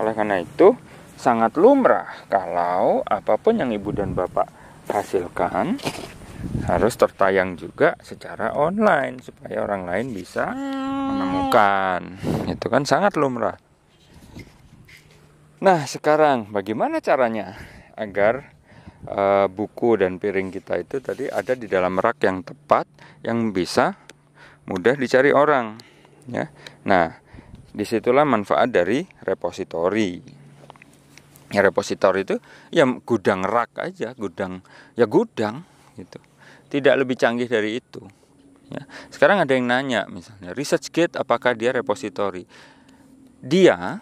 oleh 0.00 0.12
karena 0.16 0.40
itu 0.40 0.72
sangat 1.16 1.54
lumrah 1.54 2.26
kalau 2.26 3.06
apa 3.06 3.38
pun 3.38 3.54
yang 3.60 3.70
ibu 3.70 3.94
dan 3.94 4.16
bapak 4.16 4.50
hasilkan 4.90 5.78
harus 6.66 6.98
tertayang 6.98 7.54
juga 7.54 7.94
secara 8.02 8.50
online 8.58 9.22
supaya 9.22 9.62
orang 9.62 9.86
lain 9.86 10.10
bisa 10.10 10.50
menemukan. 11.06 12.18
Itu 12.50 12.66
kan 12.66 12.82
sangat 12.82 13.14
lumrah. 13.14 13.54
Nah, 15.62 15.86
sekarang 15.86 16.50
bagaimana 16.50 16.98
caranya 16.98 17.54
agar 17.94 18.50
uh, 19.06 19.46
buku 19.46 20.02
dan 20.02 20.18
piring 20.18 20.50
kita 20.50 20.82
itu 20.82 20.98
tadi 20.98 21.30
ada 21.30 21.54
di 21.54 21.70
dalam 21.70 22.02
rak 22.02 22.18
yang 22.26 22.42
tepat 22.42 22.90
yang 23.22 23.54
bisa 23.54 23.94
mudah 24.66 24.98
dicari 24.98 25.30
orang, 25.30 25.78
ya. 26.26 26.50
Nah, 26.82 27.21
di 27.72 27.84
situlah 27.88 28.28
manfaat 28.28 28.68
dari 28.68 29.02
repositori. 29.24 30.20
Ya 31.52 31.60
repositori 31.60 32.24
itu 32.24 32.36
ya 32.72 32.88
gudang 32.88 33.44
rak 33.44 33.76
aja 33.76 34.16
gudang 34.16 34.64
ya 34.96 35.04
gudang 35.04 35.64
gitu. 35.96 36.20
Tidak 36.72 36.94
lebih 36.96 37.16
canggih 37.20 37.48
dari 37.48 37.76
itu 37.76 38.00
ya. 38.72 38.84
Sekarang 39.12 39.44
ada 39.44 39.52
yang 39.52 39.68
nanya 39.68 40.08
misalnya 40.08 40.56
research 40.56 40.88
gate 40.88 41.16
apakah 41.20 41.52
dia 41.52 41.76
repositori? 41.76 42.48
Dia 43.42 44.00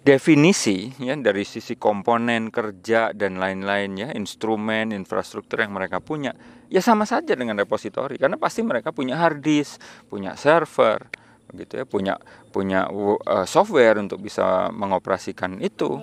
definisi 0.00 0.88
ya 0.96 1.12
dari 1.12 1.44
sisi 1.44 1.76
komponen 1.76 2.48
kerja 2.48 3.12
dan 3.12 3.36
lain-lain 3.36 4.00
ya 4.00 4.08
instrumen 4.16 4.96
infrastruktur 4.96 5.60
yang 5.60 5.76
mereka 5.76 6.00
punya 6.00 6.32
ya 6.72 6.80
sama 6.80 7.04
saja 7.04 7.36
dengan 7.36 7.60
repositori. 7.60 8.16
Karena 8.16 8.40
pasti 8.40 8.64
mereka 8.64 8.96
punya 8.96 9.20
hard 9.20 9.44
disk 9.44 9.76
punya 10.08 10.40
server 10.40 11.20
gitu 11.54 11.80
ya 11.80 11.84
punya 11.86 12.14
punya 12.50 12.86
uh, 12.90 13.46
software 13.46 13.98
untuk 13.98 14.22
bisa 14.22 14.68
mengoperasikan 14.74 15.58
itu. 15.62 15.98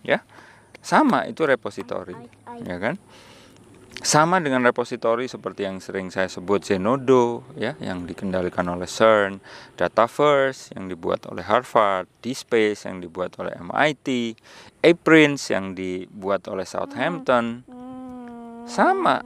Ya 0.00 0.24
sama 0.80 1.28
itu 1.28 1.44
repository 1.44 2.16
ya 2.64 2.76
kan? 2.80 2.96
Sama 4.00 4.40
dengan 4.40 4.64
repositori 4.64 5.28
seperti 5.28 5.68
yang 5.68 5.76
sering 5.76 6.08
saya 6.08 6.24
sebut 6.24 6.64
Zenodo 6.64 7.44
ya 7.52 7.76
yang 7.84 8.08
dikendalikan 8.08 8.64
oleh 8.72 8.88
CERN, 8.88 9.44
Dataverse 9.76 10.72
yang 10.72 10.88
dibuat 10.88 11.28
oleh 11.28 11.44
Harvard, 11.44 12.08
DSpace 12.24 12.88
yang 12.88 13.04
dibuat 13.04 13.36
oleh 13.36 13.52
MIT, 13.60 14.40
Aprins 14.80 15.52
yang 15.52 15.76
dibuat 15.76 16.48
oleh 16.48 16.64
Southampton. 16.64 17.60
Sama. 18.64 19.20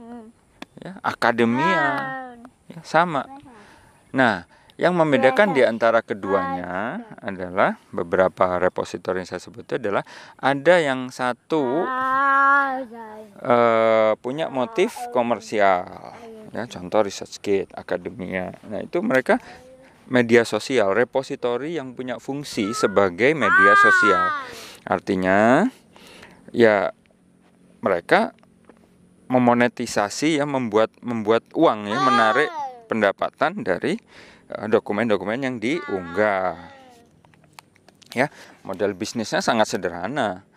Ya, 0.83 0.99
akademia. 1.07 1.87
Ya 2.67 2.81
sama. 2.83 3.23
Nah, 4.11 4.43
yang 4.75 4.91
membedakan 4.91 5.55
di 5.55 5.63
antara 5.63 6.03
keduanya 6.03 6.99
adalah 7.23 7.79
beberapa 7.95 8.59
repositori 8.59 9.23
yang 9.23 9.29
saya 9.31 9.39
sebut 9.39 9.63
itu 9.63 9.79
adalah 9.79 10.03
ada 10.35 10.75
yang 10.83 11.07
satu 11.07 11.87
uh, 13.39 14.11
punya 14.19 14.51
motif 14.51 14.91
komersial, 15.15 16.11
ya 16.51 16.67
contoh 16.67 17.07
ResearchGate, 17.07 17.71
Akademia. 17.71 18.51
Nah 18.67 18.83
itu 18.83 18.99
mereka 18.99 19.39
media 20.11 20.43
sosial, 20.43 20.91
repositori 20.91 21.79
yang 21.79 21.95
punya 21.95 22.19
fungsi 22.19 22.75
sebagai 22.75 23.31
media 23.31 23.79
sosial. 23.79 24.27
Artinya 24.83 25.71
ya 26.51 26.91
mereka 27.79 28.35
memonetisasi 29.31 30.37
ya 30.37 30.45
membuat 30.45 30.91
membuat 30.99 31.47
uang 31.55 31.89
ya 31.89 31.97
menarik 32.03 32.51
pendapatan 32.85 33.65
dari 33.65 33.97
dokumen-dokumen 34.49 35.39
yang 35.41 35.55
diunggah. 35.57 36.57
Ya, 38.15 38.31
model 38.63 38.95
bisnisnya 38.95 39.43
sangat 39.43 39.75
sederhana. 39.75 40.47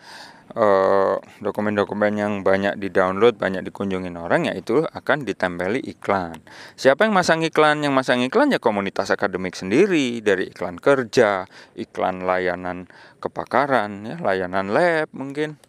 Eh, 0.49 1.17
dokumen-dokumen 1.45 2.17
yang 2.17 2.33
banyak 2.41 2.81
di-download, 2.81 3.37
banyak 3.37 3.69
dikunjungin 3.69 4.17
orang, 4.17 4.49
yaitu 4.49 4.81
akan 4.81 5.29
ditempeli 5.29 5.77
iklan. 5.85 6.41
Siapa 6.73 7.05
yang 7.05 7.13
masang 7.13 7.45
iklan? 7.45 7.85
Yang 7.85 7.93
masang 7.93 8.25
iklan 8.25 8.49
ya 8.49 8.57
komunitas 8.57 9.13
akademik 9.13 9.53
sendiri, 9.53 10.25
dari 10.25 10.49
iklan 10.49 10.81
kerja, 10.81 11.45
iklan 11.77 12.25
layanan 12.25 12.89
kepakaran, 13.21 14.09
ya, 14.09 14.17
layanan 14.25 14.73
lab 14.73 15.13
mungkin. 15.13 15.61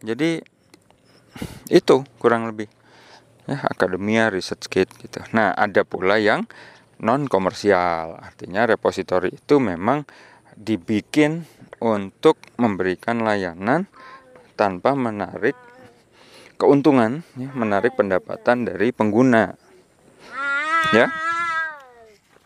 Jadi 0.00 0.40
itu 1.68 1.96
kurang 2.16 2.48
lebih 2.48 2.72
ya 3.44 3.60
akademia 3.68 4.32
research 4.32 4.68
gitu. 4.72 5.20
Nah 5.36 5.52
ada 5.52 5.84
pula 5.84 6.16
yang 6.16 6.48
non 7.04 7.28
komersial. 7.28 8.16
Artinya 8.16 8.64
repositori 8.64 9.36
itu 9.36 9.60
memang 9.60 10.08
dibikin 10.56 11.44
untuk 11.84 12.40
memberikan 12.56 13.20
layanan 13.20 13.84
tanpa 14.56 14.96
menarik 14.96 15.52
keuntungan, 16.56 17.20
ya, 17.36 17.52
menarik 17.52 17.92
pendapatan 17.98 18.64
dari 18.64 18.88
pengguna. 18.94 19.52
Ya, 20.96 21.10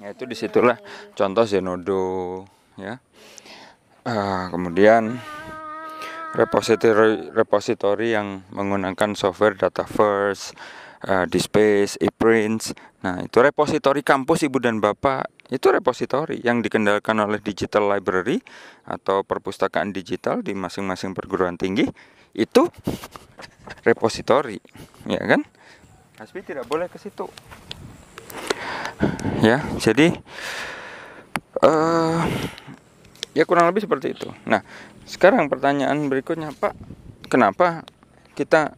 ya 0.03 0.09
itu 0.11 0.25
di 0.27 0.35
situlah 0.35 0.81
contoh 1.15 1.45
Zenodo, 1.47 2.43
ya. 2.81 2.99
Uh, 4.09 4.49
kemudian 4.49 5.21
repositori 6.33 7.29
repositori 7.29 8.17
yang 8.17 8.41
menggunakan 8.49 9.13
software 9.13 9.59
Dataverse, 9.61 10.57
uh, 11.07 11.25
di 11.29 11.39
Space, 11.39 12.01
ePrints. 12.03 12.75
Nah, 13.05 13.23
itu 13.23 13.39
repositori 13.39 14.03
kampus 14.03 14.49
Ibu 14.49 14.59
dan 14.59 14.83
Bapak. 14.83 15.31
Itu 15.49 15.71
repositori 15.71 16.43
yang 16.43 16.61
dikendalikan 16.61 17.17
oleh 17.23 17.39
Digital 17.39 17.87
Library 17.87 18.43
atau 18.85 19.23
perpustakaan 19.23 19.95
digital 19.95 20.43
di 20.43 20.53
masing-masing 20.53 21.15
perguruan 21.15 21.57
tinggi. 21.57 21.89
Itu 22.35 22.69
repositori, 23.87 24.61
ya 25.09 25.23
kan? 25.25 25.47
Hasbi 26.19 26.43
tidak 26.43 26.67
boleh 26.67 26.91
ke 26.91 26.99
situ. 26.99 27.31
Ya, 29.39 29.63
jadi 29.79 30.19
uh, 31.63 32.19
ya 33.39 33.47
kurang 33.47 33.71
lebih 33.71 33.87
seperti 33.87 34.19
itu. 34.19 34.29
Nah, 34.45 34.67
sekarang 35.07 35.47
pertanyaan 35.47 36.11
berikutnya, 36.11 36.51
Pak, 36.53 36.75
kenapa 37.31 37.87
kita 38.35 38.75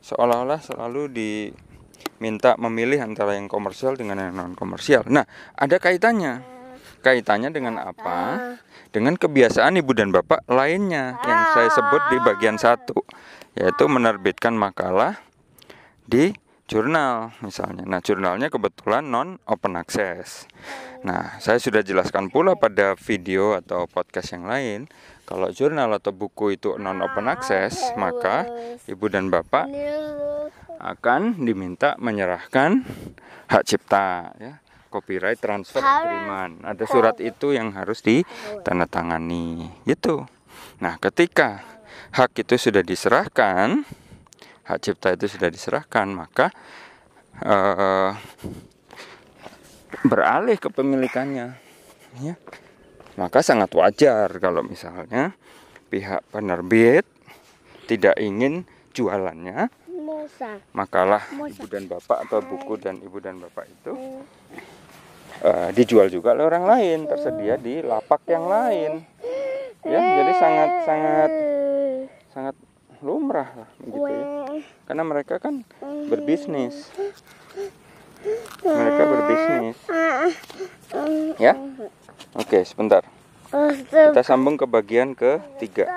seolah-olah 0.00 0.60
selalu 0.60 1.12
diminta 1.12 2.56
memilih 2.56 3.00
antara 3.04 3.36
yang 3.36 3.48
komersial 3.48 3.96
dengan 3.96 4.20
yang 4.20 4.34
non 4.36 4.52
komersial. 4.56 5.06
Nah, 5.08 5.24
ada 5.56 5.76
kaitannya. 5.80 6.60
Kaitannya 7.00 7.48
dengan 7.48 7.80
apa? 7.80 8.56
Dengan 8.92 9.16
kebiasaan 9.16 9.80
ibu 9.80 9.96
dan 9.96 10.12
bapak 10.12 10.44
lainnya 10.44 11.16
yang 11.24 11.40
saya 11.56 11.72
sebut 11.72 12.02
di 12.12 12.20
bagian 12.20 12.60
satu, 12.60 13.00
yaitu 13.56 13.88
menerbitkan 13.88 14.52
makalah 14.52 15.16
di 16.04 16.36
jurnal 16.68 17.34
misalnya. 17.42 17.88
Nah, 17.88 17.98
jurnalnya 17.98 18.52
kebetulan 18.52 19.08
non 19.08 19.40
open 19.48 19.80
access. 19.80 20.44
Nah, 21.00 21.40
saya 21.40 21.56
sudah 21.56 21.80
jelaskan 21.80 22.28
pula 22.28 22.54
pada 22.54 22.92
video 22.94 23.56
atau 23.56 23.88
podcast 23.88 24.36
yang 24.36 24.44
lain 24.44 24.84
kalau 25.30 25.46
jurnal 25.54 25.94
atau 25.94 26.10
buku 26.10 26.58
itu 26.58 26.74
non 26.74 26.98
open 27.06 27.30
access, 27.30 27.94
maka 27.94 28.50
ibu 28.90 29.06
dan 29.06 29.30
bapak 29.30 29.70
akan 30.82 31.46
diminta 31.46 31.94
menyerahkan 32.02 32.82
hak 33.46 33.62
cipta 33.62 34.34
ya. 34.42 34.58
Copyright 34.90 35.38
transfer 35.38 35.78
agreement. 35.78 36.66
Ada 36.66 36.82
surat 36.82 37.16
itu 37.22 37.54
yang 37.54 37.70
harus 37.78 38.02
ditandatangani. 38.02 39.70
Gitu. 39.86 40.26
Nah, 40.82 40.98
ketika 40.98 41.62
hak 42.10 42.34
itu 42.42 42.58
sudah 42.58 42.82
diserahkan, 42.82 43.86
hak 44.66 44.78
cipta 44.82 45.14
itu 45.14 45.30
sudah 45.30 45.46
diserahkan, 45.46 46.10
maka 46.10 46.50
uh, 47.46 48.18
beralih 50.10 50.58
kepemilikannya 50.58 51.54
ya 52.18 52.34
maka 53.20 53.44
sangat 53.44 53.68
wajar 53.76 54.32
kalau 54.40 54.64
misalnya 54.64 55.36
pihak 55.92 56.24
penerbit 56.32 57.04
tidak 57.84 58.16
ingin 58.16 58.64
jualannya. 58.96 59.68
Makalah 60.72 61.20
ibu 61.28 61.68
dan 61.68 61.84
bapak 61.84 62.24
atau 62.24 62.40
buku 62.40 62.80
dan 62.80 62.96
ibu 63.04 63.20
dan 63.20 63.36
bapak 63.40 63.68
itu 63.68 63.92
uh, 65.44 65.68
dijual 65.76 66.08
juga 66.08 66.32
oleh 66.32 66.48
orang 66.48 66.64
lain 66.64 66.98
tersedia 67.04 67.60
di 67.60 67.84
lapak 67.84 68.24
yang 68.24 68.48
lain. 68.48 69.04
Ya 69.84 70.00
jadi 70.00 70.32
sangat 70.40 70.70
sangat 70.88 71.30
sangat 72.32 72.54
lumrah 73.04 73.48
lah 73.52 73.70
begitu 73.80 74.08
ya. 74.08 74.24
Karena 74.88 75.04
mereka 75.04 75.36
kan 75.36 75.60
berbisnis. 76.08 76.88
Mereka 78.64 79.02
berbisnis. 79.08 79.76
Ya 81.40 81.56
Oke, 82.38 82.62
sebentar. 82.62 83.02
Kita 83.90 84.22
sambung 84.22 84.54
ke 84.54 84.62
bagian 84.62 85.18
ketiga. 85.18 85.90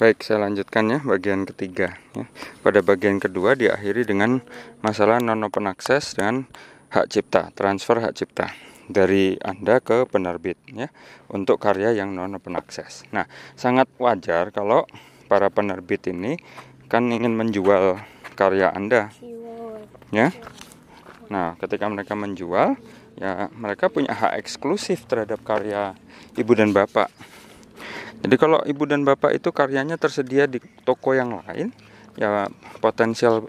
Baik, 0.00 0.24
saya 0.24 0.48
lanjutkan 0.48 0.90
ya 0.90 0.98
bagian 1.04 1.44
ketiga. 1.44 1.94
Ya. 2.16 2.24
Pada 2.64 2.80
bagian 2.80 3.20
kedua 3.20 3.52
diakhiri 3.52 4.08
dengan 4.08 4.40
masalah 4.80 5.20
non 5.20 5.44
open 5.44 5.68
access 5.68 6.16
dan 6.16 6.48
hak 6.90 7.12
cipta, 7.12 7.52
transfer 7.52 8.00
hak 8.00 8.16
cipta 8.16 8.71
dari 8.90 9.38
Anda 9.42 9.78
ke 9.78 10.08
penerbit 10.08 10.58
ya 10.70 10.90
untuk 11.30 11.62
karya 11.62 11.94
yang 11.94 12.14
non 12.14 12.34
open 12.34 12.58
access. 12.58 13.06
Nah, 13.14 13.26
sangat 13.54 13.86
wajar 13.98 14.50
kalau 14.50 14.86
para 15.30 15.48
penerbit 15.48 16.10
ini 16.10 16.38
kan 16.90 17.08
ingin 17.08 17.32
menjual 17.32 18.02
karya 18.34 18.72
Anda. 18.74 19.08
Ya. 20.12 20.28
Nah, 21.32 21.56
ketika 21.56 21.88
mereka 21.88 22.12
menjual, 22.12 22.76
ya 23.16 23.48
mereka 23.56 23.88
punya 23.88 24.12
hak 24.12 24.36
eksklusif 24.44 25.08
terhadap 25.08 25.40
karya 25.40 25.96
ibu 26.36 26.52
dan 26.52 26.76
bapak. 26.76 27.08
Jadi 28.22 28.34
kalau 28.38 28.62
ibu 28.62 28.86
dan 28.86 29.02
bapak 29.02 29.34
itu 29.34 29.50
karyanya 29.50 29.98
tersedia 29.98 30.46
di 30.46 30.62
toko 30.86 31.16
yang 31.16 31.42
lain, 31.42 31.74
ya 32.14 32.46
potensial 32.78 33.48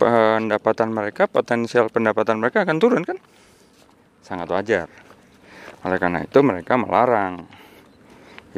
pendapatan 0.00 0.90
mereka, 0.90 1.30
potensial 1.30 1.92
pendapatan 1.92 2.42
mereka 2.42 2.66
akan 2.66 2.76
turun 2.82 3.04
kan? 3.06 3.20
Sangat 4.26 4.50
wajar. 4.50 4.90
Oleh 5.86 6.02
karena 6.02 6.26
itu 6.26 6.42
mereka 6.42 6.74
melarang 6.74 7.46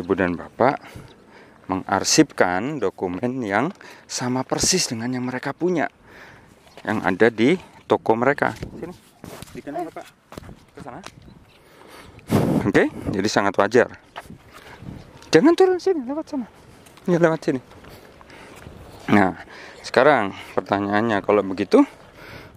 ibu 0.00 0.12
dan 0.16 0.32
bapak 0.32 0.80
mengarsipkan 1.68 2.80
dokumen 2.80 3.44
yang 3.44 3.68
sama 4.08 4.40
persis 4.48 4.88
dengan 4.88 5.12
yang 5.12 5.28
mereka 5.28 5.52
punya 5.52 5.92
yang 6.88 7.04
ada 7.04 7.28
di 7.28 7.60
toko 7.84 8.16
mereka. 8.16 8.56
Sini, 8.56 8.96
bapak 9.92 10.06
ke 10.72 10.80
sana. 10.80 11.00
Oke, 12.64 12.88
jadi 13.12 13.28
sangat 13.28 13.52
wajar. 13.60 13.92
Jangan 15.28 15.52
turun 15.52 15.76
sini, 15.76 16.00
lewat 16.08 16.32
sana. 16.32 16.48
Ya 17.04 17.20
lewat 17.20 17.40
sini. 17.44 17.60
Nah, 19.12 19.36
sekarang 19.84 20.32
pertanyaannya 20.56 21.20
kalau 21.20 21.44
begitu 21.44 21.84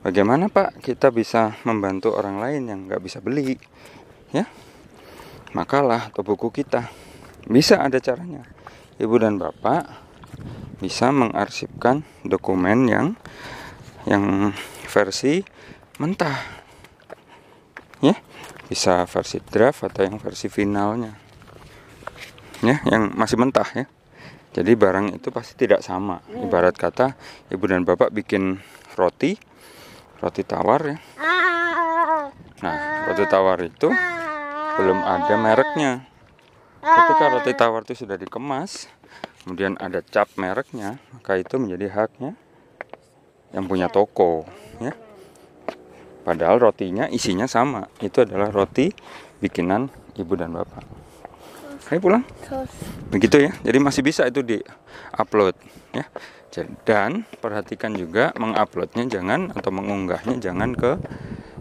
bagaimana 0.02 0.50
Pak 0.50 0.82
kita 0.82 1.10
bisa 1.10 1.58
membantu 1.66 2.14
orang 2.14 2.42
lain 2.42 2.62
yang 2.70 2.80
nggak 2.86 3.02
bisa 3.02 3.22
beli? 3.22 3.58
Ya 4.34 4.50
makalah 5.52 6.12
atau 6.12 6.24
buku 6.24 6.52
kita. 6.52 6.88
Bisa 7.48 7.84
ada 7.84 8.00
caranya. 8.00 8.48
Ibu 9.02 9.16
dan 9.18 9.42
bapak 9.42 9.88
bisa 10.82 11.14
mengarsipkan 11.14 12.02
dokumen 12.26 12.90
yang 12.90 13.08
yang 14.10 14.56
versi 14.90 15.46
mentah. 16.02 16.38
Ya 18.02 18.18
bisa 18.72 19.06
versi 19.06 19.38
draft 19.44 19.86
atau 19.86 20.08
yang 20.08 20.18
versi 20.18 20.48
finalnya. 20.48 21.18
Ya 22.62 22.82
yang 22.88 23.14
masih 23.18 23.38
mentah 23.42 23.68
ya. 23.74 23.86
Jadi 24.52 24.76
barang 24.76 25.16
itu 25.16 25.32
pasti 25.32 25.56
tidak 25.56 25.80
sama. 25.82 26.20
Ibarat 26.28 26.76
kata 26.76 27.16
ibu 27.50 27.64
dan 27.68 27.88
bapak 27.88 28.12
bikin 28.12 28.60
roti 29.00 29.51
roti 30.22 30.46
tawar 30.46 30.82
ya. 30.86 30.98
Nah, 32.62 32.78
roti 33.10 33.26
tawar 33.26 33.58
itu 33.66 33.90
belum 34.78 35.02
ada 35.02 35.34
mereknya. 35.36 36.06
Ketika 36.82 37.26
roti 37.34 37.52
tawar 37.58 37.82
itu 37.82 38.06
sudah 38.06 38.22
dikemas, 38.22 38.86
kemudian 39.42 39.82
ada 39.82 40.06
cap 40.06 40.30
mereknya, 40.38 41.02
maka 41.10 41.42
itu 41.42 41.58
menjadi 41.58 41.90
haknya 41.90 42.38
yang 43.52 43.66
punya 43.66 43.90
toko, 43.90 44.46
ya. 44.78 44.94
Padahal 46.22 46.62
rotinya 46.62 47.10
isinya 47.10 47.50
sama. 47.50 47.90
Itu 47.98 48.22
adalah 48.22 48.54
roti 48.54 48.94
bikinan 49.42 49.90
ibu 50.22 50.38
dan 50.38 50.54
bapak. 50.54 51.01
Ayo 51.92 52.00
pulang. 52.00 52.24
Begitu 53.12 53.44
ya. 53.44 53.52
Jadi 53.68 53.78
masih 53.84 54.00
bisa 54.00 54.24
itu 54.24 54.40
di-upload 54.40 55.60
ya. 55.92 56.08
Dan 56.88 57.28
perhatikan 57.44 57.92
juga 57.92 58.32
menguploadnya 58.40 59.12
jangan 59.12 59.52
atau 59.52 59.76
mengunggahnya 59.76 60.40
jangan 60.40 60.72
ke 60.72 60.96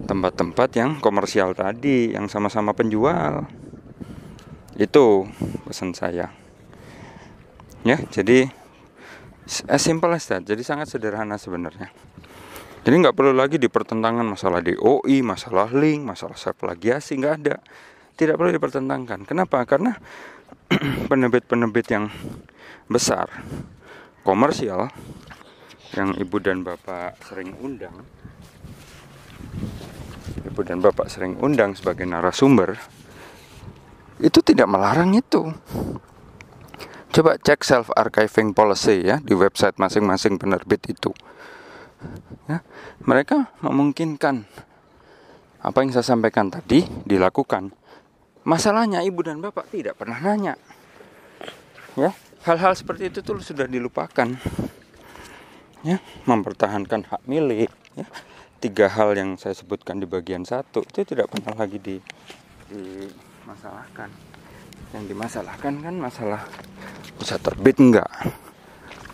tempat-tempat 0.06 0.70
yang 0.78 1.02
komersial 1.02 1.58
tadi 1.58 2.14
yang 2.14 2.30
sama-sama 2.30 2.70
penjual. 2.78 3.50
Itu 4.78 5.26
pesan 5.66 5.98
saya. 5.98 6.30
Ya, 7.82 7.98
jadi 8.14 8.54
as 9.66 9.82
simple 9.82 10.14
as 10.14 10.30
that. 10.30 10.46
Jadi 10.46 10.62
sangat 10.62 10.94
sederhana 10.94 11.42
sebenarnya. 11.42 11.90
Jadi 12.86 12.94
nggak 12.96 13.18
perlu 13.18 13.34
lagi 13.34 13.58
dipertentangkan 13.58 14.24
masalah 14.24 14.62
DOI, 14.62 15.20
masalah 15.26 15.68
link, 15.74 16.06
masalah 16.06 16.38
plagiasi 16.38 17.18
nggak 17.18 17.34
ada. 17.44 17.56
Tidak 18.20 18.36
perlu 18.36 18.52
dipertentangkan. 18.52 19.24
Kenapa? 19.24 19.64
Karena 19.64 19.96
penerbit-penerbit 21.10 21.86
yang 21.88 22.12
besar 22.90 23.32
komersial 24.26 24.90
yang 25.96 26.14
ibu 26.18 26.36
dan 26.38 26.62
bapak 26.62 27.18
sering 27.22 27.54
undang 27.58 28.06
ibu 30.46 30.60
dan 30.62 30.78
bapak 30.78 31.10
sering 31.10 31.34
undang 31.42 31.74
sebagai 31.74 32.06
narasumber 32.06 32.78
itu 34.22 34.38
tidak 34.44 34.70
melarang 34.70 35.14
itu 35.18 35.50
coba 37.10 37.34
cek 37.42 37.60
self 37.66 37.90
archiving 37.98 38.54
policy 38.54 39.02
ya 39.02 39.18
di 39.18 39.34
website 39.34 39.74
masing-masing 39.82 40.38
penerbit 40.38 40.82
itu 40.86 41.10
ya 42.46 42.62
mereka 43.02 43.50
memungkinkan 43.62 44.46
apa 45.60 45.78
yang 45.82 45.90
saya 45.90 46.06
sampaikan 46.06 46.48
tadi 46.54 46.86
dilakukan 47.02 47.79
masalahnya 48.44 49.04
ibu 49.04 49.20
dan 49.20 49.40
bapak 49.40 49.68
tidak 49.72 49.96
pernah 50.00 50.18
nanya. 50.20 50.54
Ya 51.98 52.14
hal-hal 52.46 52.72
seperti 52.72 53.12
itu 53.12 53.20
tuh 53.20 53.40
sudah 53.42 53.68
dilupakan. 53.68 54.28
Ya 55.80 55.96
mempertahankan 56.28 57.08
hak 57.08 57.22
milik. 57.28 57.72
Ya 57.96 58.06
tiga 58.60 58.92
hal 58.92 59.16
yang 59.16 59.40
saya 59.40 59.56
sebutkan 59.56 59.96
di 59.98 60.04
bagian 60.04 60.44
satu 60.44 60.84
itu 60.84 61.02
tidak 61.08 61.32
pernah 61.32 61.56
lagi 61.56 61.80
di 61.80 61.96
dimasalahkan. 62.68 64.12
Yang 64.92 65.04
dimasalahkan 65.16 65.72
kan 65.80 65.94
masalah 65.96 66.44
bisa 67.16 67.40
terbit 67.40 67.80
enggak? 67.80 68.08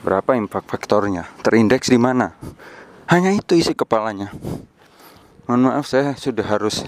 Berapa 0.03 0.39
impact 0.39 0.71
faktornya? 0.71 1.27
Terindeks 1.43 1.91
di 1.91 1.99
mana? 1.99 2.35
Hanya 3.11 3.35
itu 3.35 3.59
isi 3.59 3.75
kepalanya. 3.75 4.31
Mohon 5.47 5.63
maaf 5.71 5.87
saya 5.87 6.19
sudah 6.19 6.43
harus 6.43 6.83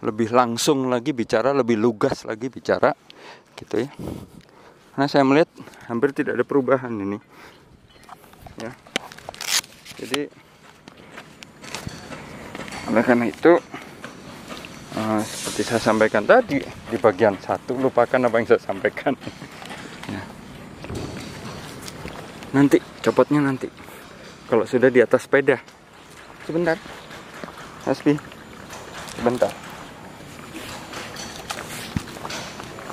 lebih 0.00 0.32
langsung 0.32 0.88
lagi 0.88 1.12
bicara 1.12 1.52
lebih 1.52 1.76
lugas 1.76 2.24
lagi 2.24 2.48
bicara 2.48 2.96
gitu 3.56 3.84
ya. 3.84 3.90
Karena 4.96 5.06
saya 5.06 5.24
melihat 5.24 5.50
hampir 5.88 6.16
tidak 6.16 6.40
ada 6.40 6.44
perubahan 6.44 6.92
ini. 6.92 7.18
Ya. 8.60 8.72
Jadi 10.00 10.20
oleh 12.90 13.04
karena 13.04 13.28
itu 13.28 13.52
uh, 14.96 15.20
seperti 15.22 15.62
saya 15.68 15.80
sampaikan 15.84 16.24
tadi 16.24 16.58
di 16.64 16.96
bagian 16.96 17.36
satu 17.36 17.76
lupakan 17.76 18.28
apa 18.28 18.34
yang 18.40 18.48
saya 18.48 18.62
sampaikan. 18.62 19.14
Ya. 20.10 20.26
nanti 22.50 22.82
copotnya 22.98 23.38
nanti. 23.38 23.70
Kalau 24.50 24.66
sudah 24.66 24.90
di 24.90 24.98
atas 24.98 25.30
sepeda. 25.30 25.62
Sebentar. 26.42 26.74
Hasbi. 27.86 28.18
Sebentar 29.14 29.69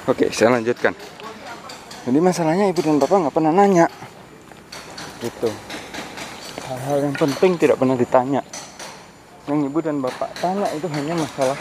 oke 0.08 0.32
saya 0.32 0.56
lanjutkan. 0.56 0.96
Jadi 2.08 2.20
masalahnya 2.24 2.72
ibu 2.72 2.80
dan 2.80 2.98
bapak 2.98 3.28
nggak 3.28 3.36
pernah 3.36 3.52
nanya. 3.52 3.86
Gitu. 5.20 5.52
Hal-hal 6.68 7.12
yang 7.12 7.16
penting 7.16 7.60
tidak 7.60 7.76
pernah 7.76 8.00
ditanya. 8.00 8.42
Yang 9.48 9.60
ibu 9.72 9.80
dan 9.84 10.00
bapak 10.00 10.32
tanya 10.40 10.68
itu 10.72 10.88
hanya 10.92 11.14
masalah 11.20 11.60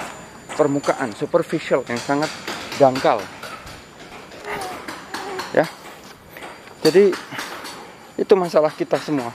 permukaan 0.55 1.11
superficial 1.13 1.83
yang 1.87 1.99
sangat 1.99 2.31
dangkal 2.81 3.21
ya. 5.57 5.67
Jadi 6.85 7.11
itu 8.21 8.33
masalah 8.37 8.71
kita 8.71 9.01
semua. 9.01 9.33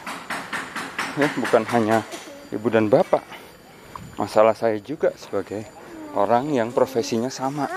Ya 1.19 1.27
bukan 1.35 1.65
hanya 1.75 2.05
ibu 2.53 2.69
dan 2.71 2.87
bapak. 2.87 3.25
Masalah 4.15 4.53
saya 4.53 4.77
juga 4.79 5.11
sebagai 5.17 5.65
orang 6.13 6.53
yang 6.53 6.69
profesinya 6.69 7.31
sama 7.31 7.67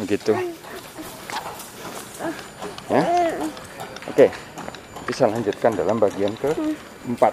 begitu. 0.00 0.32
Ya? 2.90 3.02
Oke. 4.10 4.30
Bisa 5.06 5.30
lanjutkan 5.30 5.70
dalam 5.78 6.02
bagian 6.02 6.34
keempat. 6.34 7.30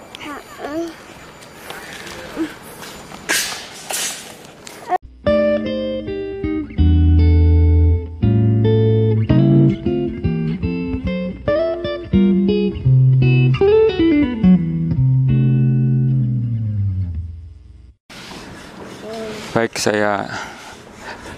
Baik, 19.54 19.78
saya 19.78 20.26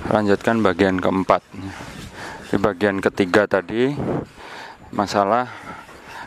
lanjutkan 0.06 0.62
bagian 0.62 1.02
keempat. 1.02 1.42
Di 2.46 2.56
bagian 2.62 3.02
ketiga 3.02 3.50
tadi 3.50 3.90
masalah 4.94 5.50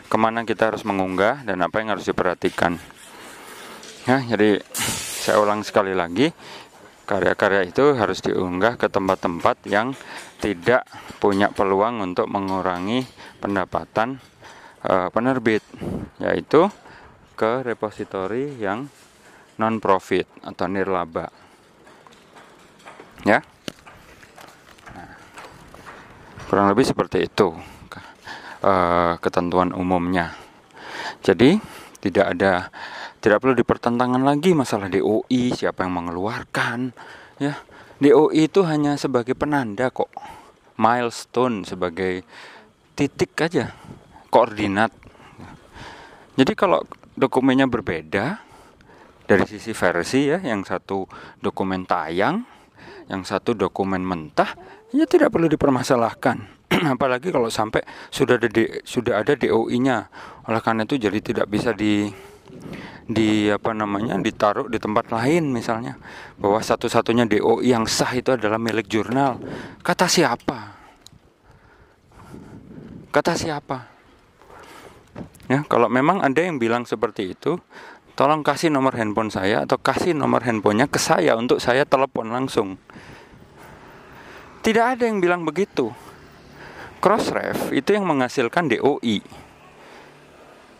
ke 0.04 0.16
mana 0.20 0.44
kita 0.44 0.68
harus 0.68 0.84
mengunggah 0.84 1.40
dan 1.48 1.64
apa 1.64 1.80
yang 1.80 1.96
harus 1.96 2.04
diperhatikan. 2.04 2.76
Ya 4.04 4.20
jadi 4.20 4.60
saya 5.24 5.40
ulang 5.40 5.64
sekali 5.64 5.96
lagi 5.96 6.32
karya-karya 7.08 7.72
itu 7.72 7.96
harus 7.96 8.20
diunggah 8.20 8.76
ke 8.76 8.92
tempat-tempat 8.92 9.64
yang 9.66 9.96
tidak 10.38 10.84
punya 11.18 11.48
peluang 11.50 12.04
untuk 12.04 12.28
mengurangi 12.28 13.08
pendapatan 13.40 14.20
uh, 14.84 15.08
penerbit 15.08 15.64
yaitu 16.20 16.68
ke 17.32 17.64
repositori 17.64 18.60
yang 18.60 18.92
non 19.56 19.80
profit 19.80 20.28
atau 20.44 20.68
nirlaba. 20.68 21.32
Ya 23.24 23.40
kurang 26.50 26.66
lebih 26.66 26.82
seperti 26.82 27.30
itu 27.30 27.54
uh, 28.66 29.14
ketentuan 29.22 29.70
umumnya. 29.70 30.34
Jadi 31.22 31.62
tidak 32.02 32.26
ada 32.34 32.74
tidak 33.22 33.38
perlu 33.38 33.54
dipertentangkan 33.54 34.26
lagi 34.26 34.50
masalah 34.50 34.90
DOI 34.90 35.54
siapa 35.54 35.86
yang 35.86 35.94
mengeluarkan 35.94 36.90
ya. 37.38 37.54
DOI 38.02 38.50
itu 38.50 38.66
hanya 38.66 38.98
sebagai 38.98 39.38
penanda 39.38 39.94
kok 39.94 40.10
milestone 40.74 41.62
sebagai 41.62 42.26
titik 42.98 43.30
aja 43.46 43.70
koordinat. 44.34 44.90
Jadi 46.34 46.52
kalau 46.58 46.82
dokumennya 47.14 47.70
berbeda 47.70 48.42
dari 49.22 49.46
sisi 49.46 49.70
versi 49.70 50.26
ya 50.26 50.42
yang 50.42 50.66
satu 50.66 51.06
dokumen 51.38 51.86
tayang 51.86 52.42
yang 53.06 53.22
satu 53.22 53.54
dokumen 53.54 54.02
mentah 54.02 54.79
ya 54.94 55.04
tidak 55.06 55.30
perlu 55.34 55.46
dipermasalahkan. 55.50 56.60
Apalagi 56.94 57.34
kalau 57.34 57.50
sampai 57.50 57.82
sudah 58.14 58.38
ada 58.38 58.46
di, 58.46 58.66
sudah 58.86 59.22
ada 59.22 59.34
DOI-nya 59.34 60.06
oleh 60.46 60.60
karena 60.62 60.86
itu 60.86 60.98
jadi 60.98 61.18
tidak 61.18 61.46
bisa 61.50 61.74
di 61.74 62.10
di 63.10 63.50
apa 63.50 63.74
namanya 63.74 64.14
ditaruh 64.18 64.70
di 64.70 64.78
tempat 64.78 65.10
lain 65.10 65.50
misalnya. 65.50 65.98
Bahwa 66.38 66.62
satu-satunya 66.62 67.26
DOI 67.26 67.74
yang 67.74 67.84
sah 67.90 68.14
itu 68.14 68.34
adalah 68.34 68.58
milik 68.58 68.86
jurnal. 68.86 69.42
Kata 69.82 70.06
siapa? 70.06 70.78
Kata 73.10 73.34
siapa? 73.34 73.78
Ya 75.50 75.66
kalau 75.66 75.90
memang 75.90 76.22
ada 76.22 76.38
yang 76.38 76.62
bilang 76.62 76.86
seperti 76.86 77.34
itu 77.34 77.58
tolong 78.14 78.46
kasih 78.46 78.70
nomor 78.70 78.94
handphone 78.94 79.34
saya 79.34 79.66
atau 79.66 79.80
kasih 79.82 80.14
nomor 80.14 80.46
handphonenya 80.46 80.86
ke 80.86 81.02
saya 81.02 81.34
untuk 81.34 81.58
saya 81.58 81.82
telepon 81.82 82.30
langsung 82.30 82.78
tidak 84.60 84.96
ada 84.96 85.08
yang 85.08 85.18
bilang 85.20 85.42
begitu 85.44 85.92
Crossref 87.00 87.72
itu 87.72 87.96
yang 87.96 88.04
menghasilkan 88.04 88.68
DOI. 88.68 89.24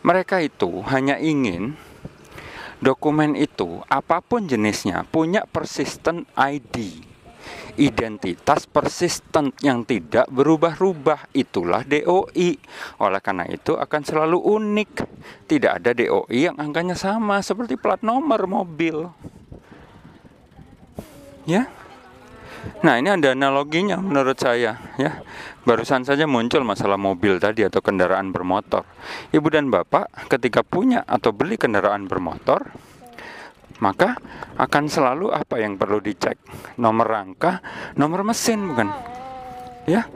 Mereka 0.04 0.44
itu 0.44 0.84
hanya 0.92 1.16
ingin 1.16 1.80
dokumen 2.84 3.32
itu 3.32 3.80
apa 3.88 4.20
pun 4.20 4.44
jenisnya 4.44 5.08
punya 5.08 5.48
persistent 5.48 6.28
ID. 6.36 7.08
Identitas 7.80 8.68
persistent 8.68 9.56
yang 9.64 9.88
tidak 9.88 10.28
berubah-ubah 10.28 11.32
itulah 11.32 11.88
DOI. 11.88 12.60
Oleh 13.00 13.20
karena 13.24 13.48
itu 13.48 13.80
akan 13.80 14.02
selalu 14.04 14.44
unik. 14.44 14.90
Tidak 15.48 15.72
ada 15.80 15.96
DOI 15.96 16.52
yang 16.52 16.56
angkanya 16.60 17.00
sama 17.00 17.40
seperti 17.40 17.80
plat 17.80 18.04
nomor 18.04 18.44
mobil. 18.44 19.08
Ya, 21.48 21.72
Nah 22.80 22.96
ini 23.00 23.08
ada 23.12 23.32
analoginya 23.32 23.96
menurut 24.00 24.36
saya 24.36 24.76
ya. 24.96 25.12
Barusan 25.64 26.04
saja 26.04 26.24
muncul 26.24 26.64
masalah 26.64 26.96
mobil 26.96 27.36
tadi 27.36 27.64
atau 27.64 27.84
kendaraan 27.84 28.32
bermotor. 28.32 28.84
Ibu 29.32 29.48
dan 29.52 29.68
bapak 29.68 30.28
ketika 30.32 30.64
punya 30.64 31.04
atau 31.04 31.36
beli 31.36 31.60
kendaraan 31.60 32.08
bermotor, 32.08 32.72
maka 33.80 34.16
akan 34.56 34.84
selalu 34.88 35.32
apa 35.32 35.60
yang 35.60 35.76
perlu 35.80 36.00
dicek? 36.00 36.36
Nomor 36.80 37.08
rangka, 37.08 37.60
nomor 37.96 38.24
mesin 38.24 38.72
bukan? 38.72 38.88
Ya, 39.88 40.06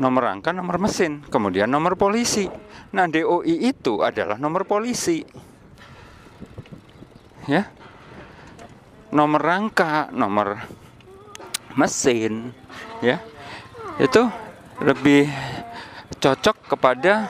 nomor 0.00 0.24
rangka, 0.26 0.50
nomor 0.56 0.80
mesin, 0.80 1.20
kemudian 1.28 1.68
nomor 1.68 1.94
polisi. 2.00 2.48
Nah, 2.96 3.06
DOI 3.06 3.70
itu 3.70 4.00
adalah 4.00 4.40
nomor 4.40 4.64
polisi. 4.64 5.22
Ya. 7.44 7.68
Nomor 9.12 9.42
rangka, 9.42 10.08
nomor 10.10 10.79
mesin, 11.74 12.54
ya. 13.04 13.20
Itu 14.00 14.26
lebih 14.80 15.28
cocok 16.20 16.76
kepada 16.76 17.28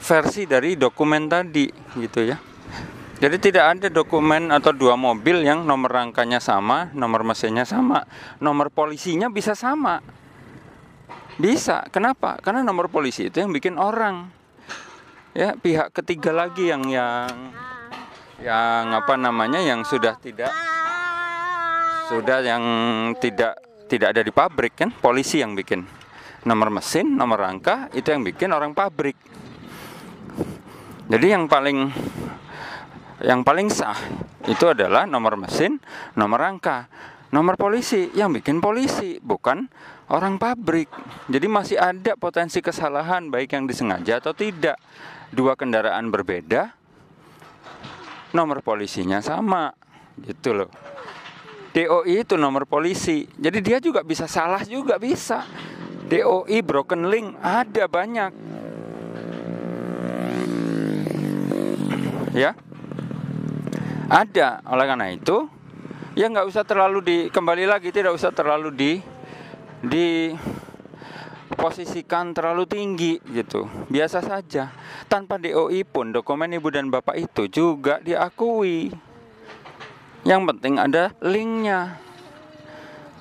versi 0.00 0.46
dari 0.46 0.78
dokumen 0.78 1.26
tadi 1.26 1.66
gitu 1.98 2.22
ya. 2.24 2.38
Jadi 3.16 3.36
tidak 3.40 3.64
ada 3.76 3.88
dokumen 3.88 4.52
atau 4.52 4.76
dua 4.76 4.92
mobil 4.92 5.40
yang 5.40 5.64
nomor 5.64 5.88
rangkanya 5.88 6.36
sama, 6.36 6.92
nomor 6.92 7.24
mesinnya 7.24 7.64
sama, 7.64 8.04
nomor 8.44 8.68
polisinya 8.68 9.32
bisa 9.32 9.56
sama. 9.56 10.04
Bisa. 11.40 11.84
Kenapa? 11.88 12.36
Karena 12.44 12.60
nomor 12.60 12.92
polisi 12.92 13.32
itu 13.32 13.40
yang 13.40 13.56
bikin 13.56 13.80
orang. 13.80 14.28
Ya, 15.32 15.56
pihak 15.56 15.96
ketiga 15.96 16.32
lagi 16.32 16.68
yang 16.68 16.84
yang 16.88 17.28
yang 18.40 18.92
apa 18.92 19.16
namanya 19.16 19.64
yang 19.64 19.80
sudah 19.84 20.20
tidak 20.20 20.52
sudah 22.08 22.44
yang 22.44 22.64
tidak 23.16 23.56
tidak 23.86 24.14
ada 24.14 24.22
di 24.22 24.34
pabrik 24.34 24.74
kan, 24.74 24.90
polisi 24.90 25.38
yang 25.38 25.54
bikin 25.54 25.86
nomor 26.46 26.70
mesin, 26.70 27.18
nomor 27.18 27.42
rangka 27.42 27.90
itu 27.94 28.10
yang 28.10 28.22
bikin 28.22 28.54
orang 28.54 28.74
pabrik. 28.74 29.18
Jadi 31.06 31.26
yang 31.30 31.46
paling 31.46 31.90
yang 33.22 33.46
paling 33.46 33.70
sah 33.70 33.98
itu 34.46 34.66
adalah 34.70 35.06
nomor 35.06 35.34
mesin, 35.38 35.78
nomor 36.14 36.42
rangka. 36.42 36.86
Nomor 37.26 37.58
polisi 37.58 38.14
yang 38.14 38.30
bikin 38.30 38.62
polisi, 38.62 39.18
bukan 39.18 39.66
orang 40.14 40.38
pabrik. 40.38 40.86
Jadi 41.26 41.46
masih 41.50 41.74
ada 41.74 42.14
potensi 42.14 42.62
kesalahan 42.62 43.26
baik 43.34 43.50
yang 43.58 43.66
disengaja 43.66 44.22
atau 44.22 44.30
tidak. 44.30 44.78
Dua 45.34 45.58
kendaraan 45.58 46.06
berbeda, 46.06 46.70
nomor 48.30 48.62
polisinya 48.62 49.18
sama. 49.18 49.74
Gitu 50.22 50.54
loh. 50.54 50.70
DOI 51.76 52.24
itu 52.24 52.40
nomor 52.40 52.64
polisi. 52.64 53.28
Jadi 53.36 53.60
dia 53.60 53.76
juga 53.84 54.00
bisa 54.00 54.24
salah 54.24 54.64
juga 54.64 54.96
bisa. 54.96 55.44
DOI 56.08 56.64
broken 56.64 57.12
link 57.12 57.36
ada 57.44 57.84
banyak. 57.84 58.32
Ya. 62.32 62.56
Ada. 64.08 64.64
Oleh 64.64 64.86
karena 64.88 65.12
itu, 65.12 65.52
ya 66.16 66.32
nggak 66.32 66.48
usah 66.48 66.64
terlalu 66.64 66.98
di 67.04 67.16
kembali 67.28 67.68
lagi 67.68 67.92
tidak 67.92 68.16
usah 68.16 68.32
terlalu 68.32 68.72
di 68.72 68.92
di 69.84 70.32
posisikan 71.60 72.32
terlalu 72.32 72.64
tinggi 72.64 73.20
gitu. 73.36 73.68
Biasa 73.92 74.24
saja. 74.24 74.72
Tanpa 75.12 75.36
DOI 75.36 75.84
pun 75.84 76.08
dokumen 76.08 76.56
ibu 76.56 76.72
dan 76.72 76.88
bapak 76.88 77.20
itu 77.20 77.52
juga 77.52 78.00
diakui. 78.00 79.05
Yang 80.26 80.42
penting 80.50 80.74
ada 80.82 81.14
linknya 81.22 82.02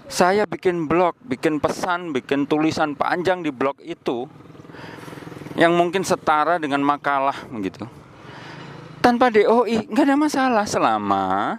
saya 0.10 0.46
bikin 0.46 0.86
blog, 0.90 1.18
bikin 1.22 1.58
pesan, 1.62 2.14
bikin 2.14 2.50
tulisan 2.50 2.94
panjang 2.98 3.42
di 3.46 3.50
blog 3.50 3.78
itu 3.82 4.30
yang 5.58 5.74
mungkin 5.74 6.02
setara 6.02 6.58
dengan 6.58 6.82
makalah 6.82 7.46
begitu. 7.50 7.86
Tanpa 9.02 9.30
DOI 9.30 9.86
nggak 9.86 10.06
ada 10.06 10.18
masalah 10.18 10.66
selama 10.66 11.58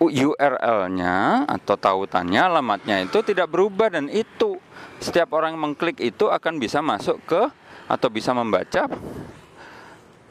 URL-nya 0.00 1.44
atau 1.44 1.76
tautannya, 1.76 2.40
alamatnya 2.40 3.04
itu 3.04 3.20
tidak 3.20 3.52
berubah 3.52 3.92
dan 3.92 4.08
itu 4.08 4.56
setiap 4.96 5.36
orang 5.36 5.60
mengklik 5.60 6.00
itu 6.00 6.32
akan 6.32 6.56
bisa 6.56 6.80
masuk 6.80 7.20
ke 7.28 7.42
atau 7.84 8.08
bisa 8.08 8.32
membaca 8.32 8.88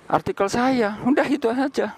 artikel 0.09 0.49
saya. 0.49 0.97
Udah 1.05 1.27
itu 1.29 1.53
saja. 1.53 1.93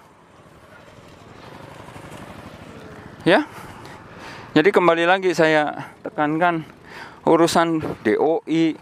Ya, 3.22 3.46
jadi 4.50 4.74
kembali 4.74 5.06
lagi 5.06 5.30
saya 5.30 5.94
tekankan 6.02 6.66
urusan 7.22 7.78
DOI, 8.02 8.74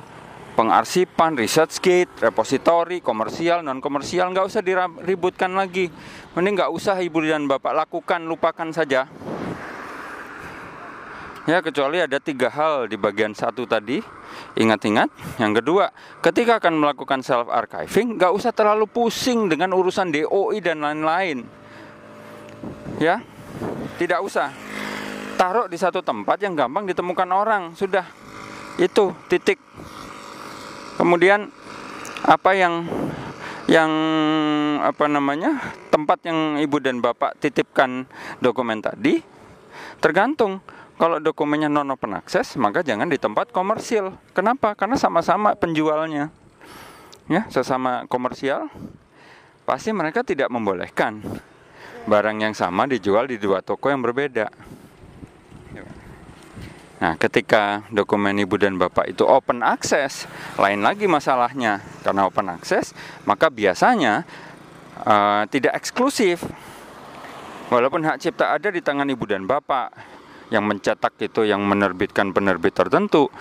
pengarsipan, 0.56 1.36
gate, 1.36 2.08
repositori, 2.24 3.04
komersial, 3.04 3.60
non 3.60 3.84
komersial 3.84 4.32
nggak 4.32 4.48
usah 4.48 4.64
diributkan 4.64 5.52
lagi. 5.52 5.92
Mending 6.32 6.56
nggak 6.56 6.72
usah 6.72 6.96
ibu 7.04 7.20
dan 7.20 7.44
bapak 7.44 7.84
lakukan, 7.84 8.24
lupakan 8.24 8.72
saja. 8.72 9.12
Ya 11.44 11.60
kecuali 11.60 12.00
ada 12.00 12.16
tiga 12.16 12.48
hal 12.48 12.88
di 12.88 12.96
bagian 12.96 13.36
satu 13.36 13.68
tadi. 13.68 14.00
Ingat-ingat. 14.56 15.36
Yang 15.36 15.60
kedua, 15.60 15.92
ketika 16.24 16.64
akan 16.64 16.80
melakukan 16.80 17.20
self 17.20 17.52
archiving, 17.52 18.16
nggak 18.16 18.32
usah 18.32 18.56
terlalu 18.56 18.88
pusing 18.88 19.52
dengan 19.52 19.76
urusan 19.76 20.08
DOI 20.08 20.64
dan 20.64 20.80
lain-lain. 20.80 21.44
Ya, 22.96 23.20
tidak 24.00 24.20
usah. 24.24 24.52
Taruh 25.36 25.68
di 25.68 25.76
satu 25.80 26.04
tempat 26.04 26.40
yang 26.40 26.52
gampang 26.52 26.84
ditemukan 26.84 27.28
orang. 27.32 27.62
Sudah. 27.76 28.04
Itu 28.76 29.12
titik. 29.28 29.60
Kemudian 31.00 31.48
apa 32.28 32.52
yang 32.52 32.84
yang 33.70 33.90
apa 34.84 35.06
namanya 35.06 35.56
tempat 35.88 36.26
yang 36.26 36.58
ibu 36.58 36.76
dan 36.82 36.98
bapak 36.98 37.38
titipkan 37.40 38.04
dokumen 38.42 38.84
tadi 38.84 39.22
tergantung. 40.02 40.60
Kalau 41.00 41.16
dokumennya 41.16 41.72
non 41.72 41.88
open 41.96 42.12
access 42.12 42.60
maka 42.60 42.84
jangan 42.84 43.08
di 43.08 43.16
tempat 43.16 43.48
komersil. 43.56 44.12
Kenapa? 44.36 44.76
Karena 44.76 45.00
sama-sama 45.00 45.56
penjualnya. 45.56 46.28
Ya 47.30 47.48
sesama 47.48 48.04
komersial 48.10 48.68
pasti 49.64 49.94
mereka 49.94 50.26
tidak 50.26 50.50
membolehkan 50.50 51.22
barang 52.08 52.36
yang 52.40 52.54
sama 52.56 52.88
dijual 52.88 53.28
di 53.28 53.36
dua 53.36 53.60
toko 53.60 53.92
yang 53.92 54.00
berbeda 54.00 54.48
Nah, 57.00 57.16
ketika 57.16 57.80
dokumen 57.88 58.36
ibu 58.36 58.60
dan 58.60 58.76
bapak 58.76 59.08
itu 59.08 59.24
open 59.24 59.64
access, 59.64 60.28
lain 60.60 60.84
lagi 60.84 61.08
masalahnya. 61.08 61.80
Karena 62.04 62.28
open 62.28 62.52
access, 62.52 62.92
maka 63.24 63.48
biasanya 63.48 64.28
uh, 65.08 65.48
tidak 65.48 65.80
eksklusif. 65.80 66.44
Walaupun 67.72 68.04
hak 68.04 68.20
cipta 68.20 68.52
ada 68.52 68.68
di 68.68 68.84
tangan 68.84 69.08
ibu 69.08 69.24
dan 69.24 69.48
bapak, 69.48 69.96
yang 70.52 70.68
mencetak 70.68 71.16
itu 71.24 71.48
yang 71.48 71.64
menerbitkan 71.64 72.36
penerbit 72.36 72.76
tertentu, 72.76 73.32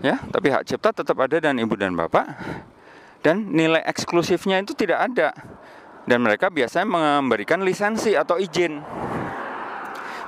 ya, 0.00 0.16
tapi 0.32 0.48
hak 0.48 0.64
cipta 0.64 1.04
tetap 1.04 1.20
ada 1.20 1.36
dan 1.36 1.60
ibu 1.60 1.76
dan 1.76 1.92
bapak. 1.92 2.32
Dan 3.20 3.52
nilai 3.52 3.84
eksklusifnya 3.84 4.64
itu 4.64 4.72
tidak 4.72 5.12
ada. 5.12 5.36
Dan 6.02 6.26
mereka 6.26 6.50
biasanya 6.50 6.86
memberikan 7.22 7.62
lisensi 7.62 8.18
atau 8.18 8.34
izin. 8.38 8.82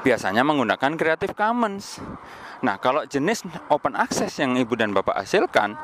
Biasanya 0.06 0.46
menggunakan 0.46 0.94
Creative 0.94 1.34
Commons. 1.34 1.98
Nah, 2.62 2.78
kalau 2.78 3.02
jenis 3.04 3.42
open 3.68 3.98
access 3.98 4.38
yang 4.38 4.54
ibu 4.54 4.78
dan 4.78 4.94
bapak 4.94 5.20
hasilkan, 5.24 5.74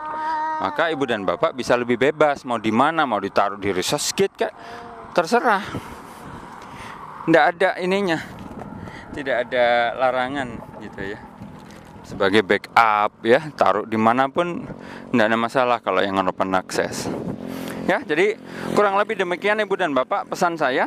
maka 0.61 0.93
ibu 0.93 1.09
dan 1.09 1.26
bapak 1.26 1.57
bisa 1.57 1.74
lebih 1.74 1.99
bebas. 1.99 2.47
Mau 2.47 2.61
di 2.61 2.70
mana 2.70 3.09
mau 3.09 3.18
ditaruh 3.18 3.59
di 3.59 3.72
research 3.74 4.14
gate 4.14 4.34
kayak 4.36 4.55
terserah. 5.16 5.64
Tidak 7.26 7.45
ada 7.57 7.76
ininya. 7.80 8.20
Tidak 9.11 9.36
ada 9.49 9.97
larangan 9.99 10.78
gitu 10.78 11.16
ya. 11.16 11.18
Sebagai 12.07 12.43
backup 12.43 13.12
ya 13.22 13.51
taruh 13.55 13.86
di 13.86 13.95
mana 13.95 14.26
pun 14.26 14.66
tidak 15.14 15.26
ada 15.30 15.38
masalah 15.38 15.78
kalau 15.78 16.03
yang 16.03 16.18
open 16.26 16.59
access 16.59 17.07
ya 17.91 17.99
jadi 18.07 18.38
kurang 18.78 18.95
lebih 18.95 19.18
demikian 19.18 19.59
ibu 19.59 19.74
dan 19.74 19.91
bapak 19.91 20.30
pesan 20.30 20.55
saya. 20.55 20.86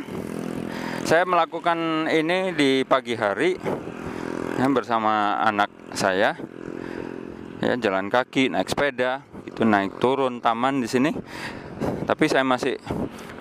Saya 1.03 1.27
melakukan 1.27 2.07
ini 2.07 2.55
di 2.55 2.87
pagi 2.87 3.19
hari 3.19 3.59
ya, 4.55 4.67
bersama 4.71 5.35
anak 5.43 5.67
saya. 5.91 6.39
Ya 7.59 7.75
jalan 7.75 8.07
kaki 8.07 8.55
naik 8.55 8.71
sepeda 8.71 9.27
itu 9.43 9.67
naik 9.67 9.99
turun 9.99 10.39
taman 10.39 10.79
di 10.79 10.87
sini. 10.87 11.11
Tapi 12.07 12.31
saya 12.31 12.47
masih 12.47 12.79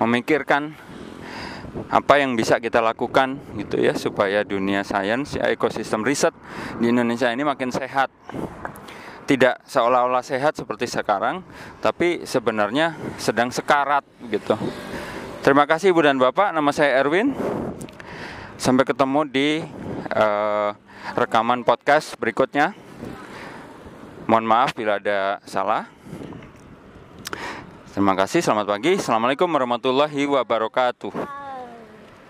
memikirkan 0.03 0.75
apa 1.89 2.19
yang 2.19 2.35
bisa 2.35 2.59
kita 2.59 2.83
lakukan 2.83 3.39
gitu 3.57 3.79
ya 3.79 3.95
supaya 3.97 4.45
dunia 4.45 4.85
sains 4.85 5.41
ya 5.41 5.49
ekosistem 5.49 6.05
riset 6.05 6.37
di 6.77 6.93
Indonesia 6.93 7.33
ini 7.33 7.49
makin 7.49 7.73
sehat 7.73 8.13
tidak 9.27 9.63
seolah-olah 9.67 10.25
sehat 10.25 10.59
seperti 10.59 10.91
sekarang 10.91 11.47
tapi 11.79 12.27
sebenarnya 12.27 12.99
sedang 13.17 13.55
sekarat 13.55 14.03
gitu. 14.29 14.59
Terima 15.43 15.67
kasih 15.67 15.91
ibu 15.91 16.03
dan 16.07 16.23
bapak. 16.23 16.55
Nama 16.55 16.71
saya 16.71 17.03
Erwin. 17.03 17.35
Sampai 18.55 18.87
ketemu 18.87 19.27
di 19.27 19.59
uh, 20.15 20.71
rekaman 21.19 21.67
podcast 21.67 22.15
berikutnya. 22.15 22.79
Mohon 24.31 24.47
maaf 24.47 24.71
bila 24.71 25.03
ada 25.03 25.43
salah. 25.43 25.91
Terima 27.91 28.15
kasih, 28.15 28.39
selamat 28.39 28.71
pagi. 28.71 28.97
Assalamualaikum 28.97 29.51
warahmatullahi 29.51 30.25
wabarakatuh. 30.31 31.42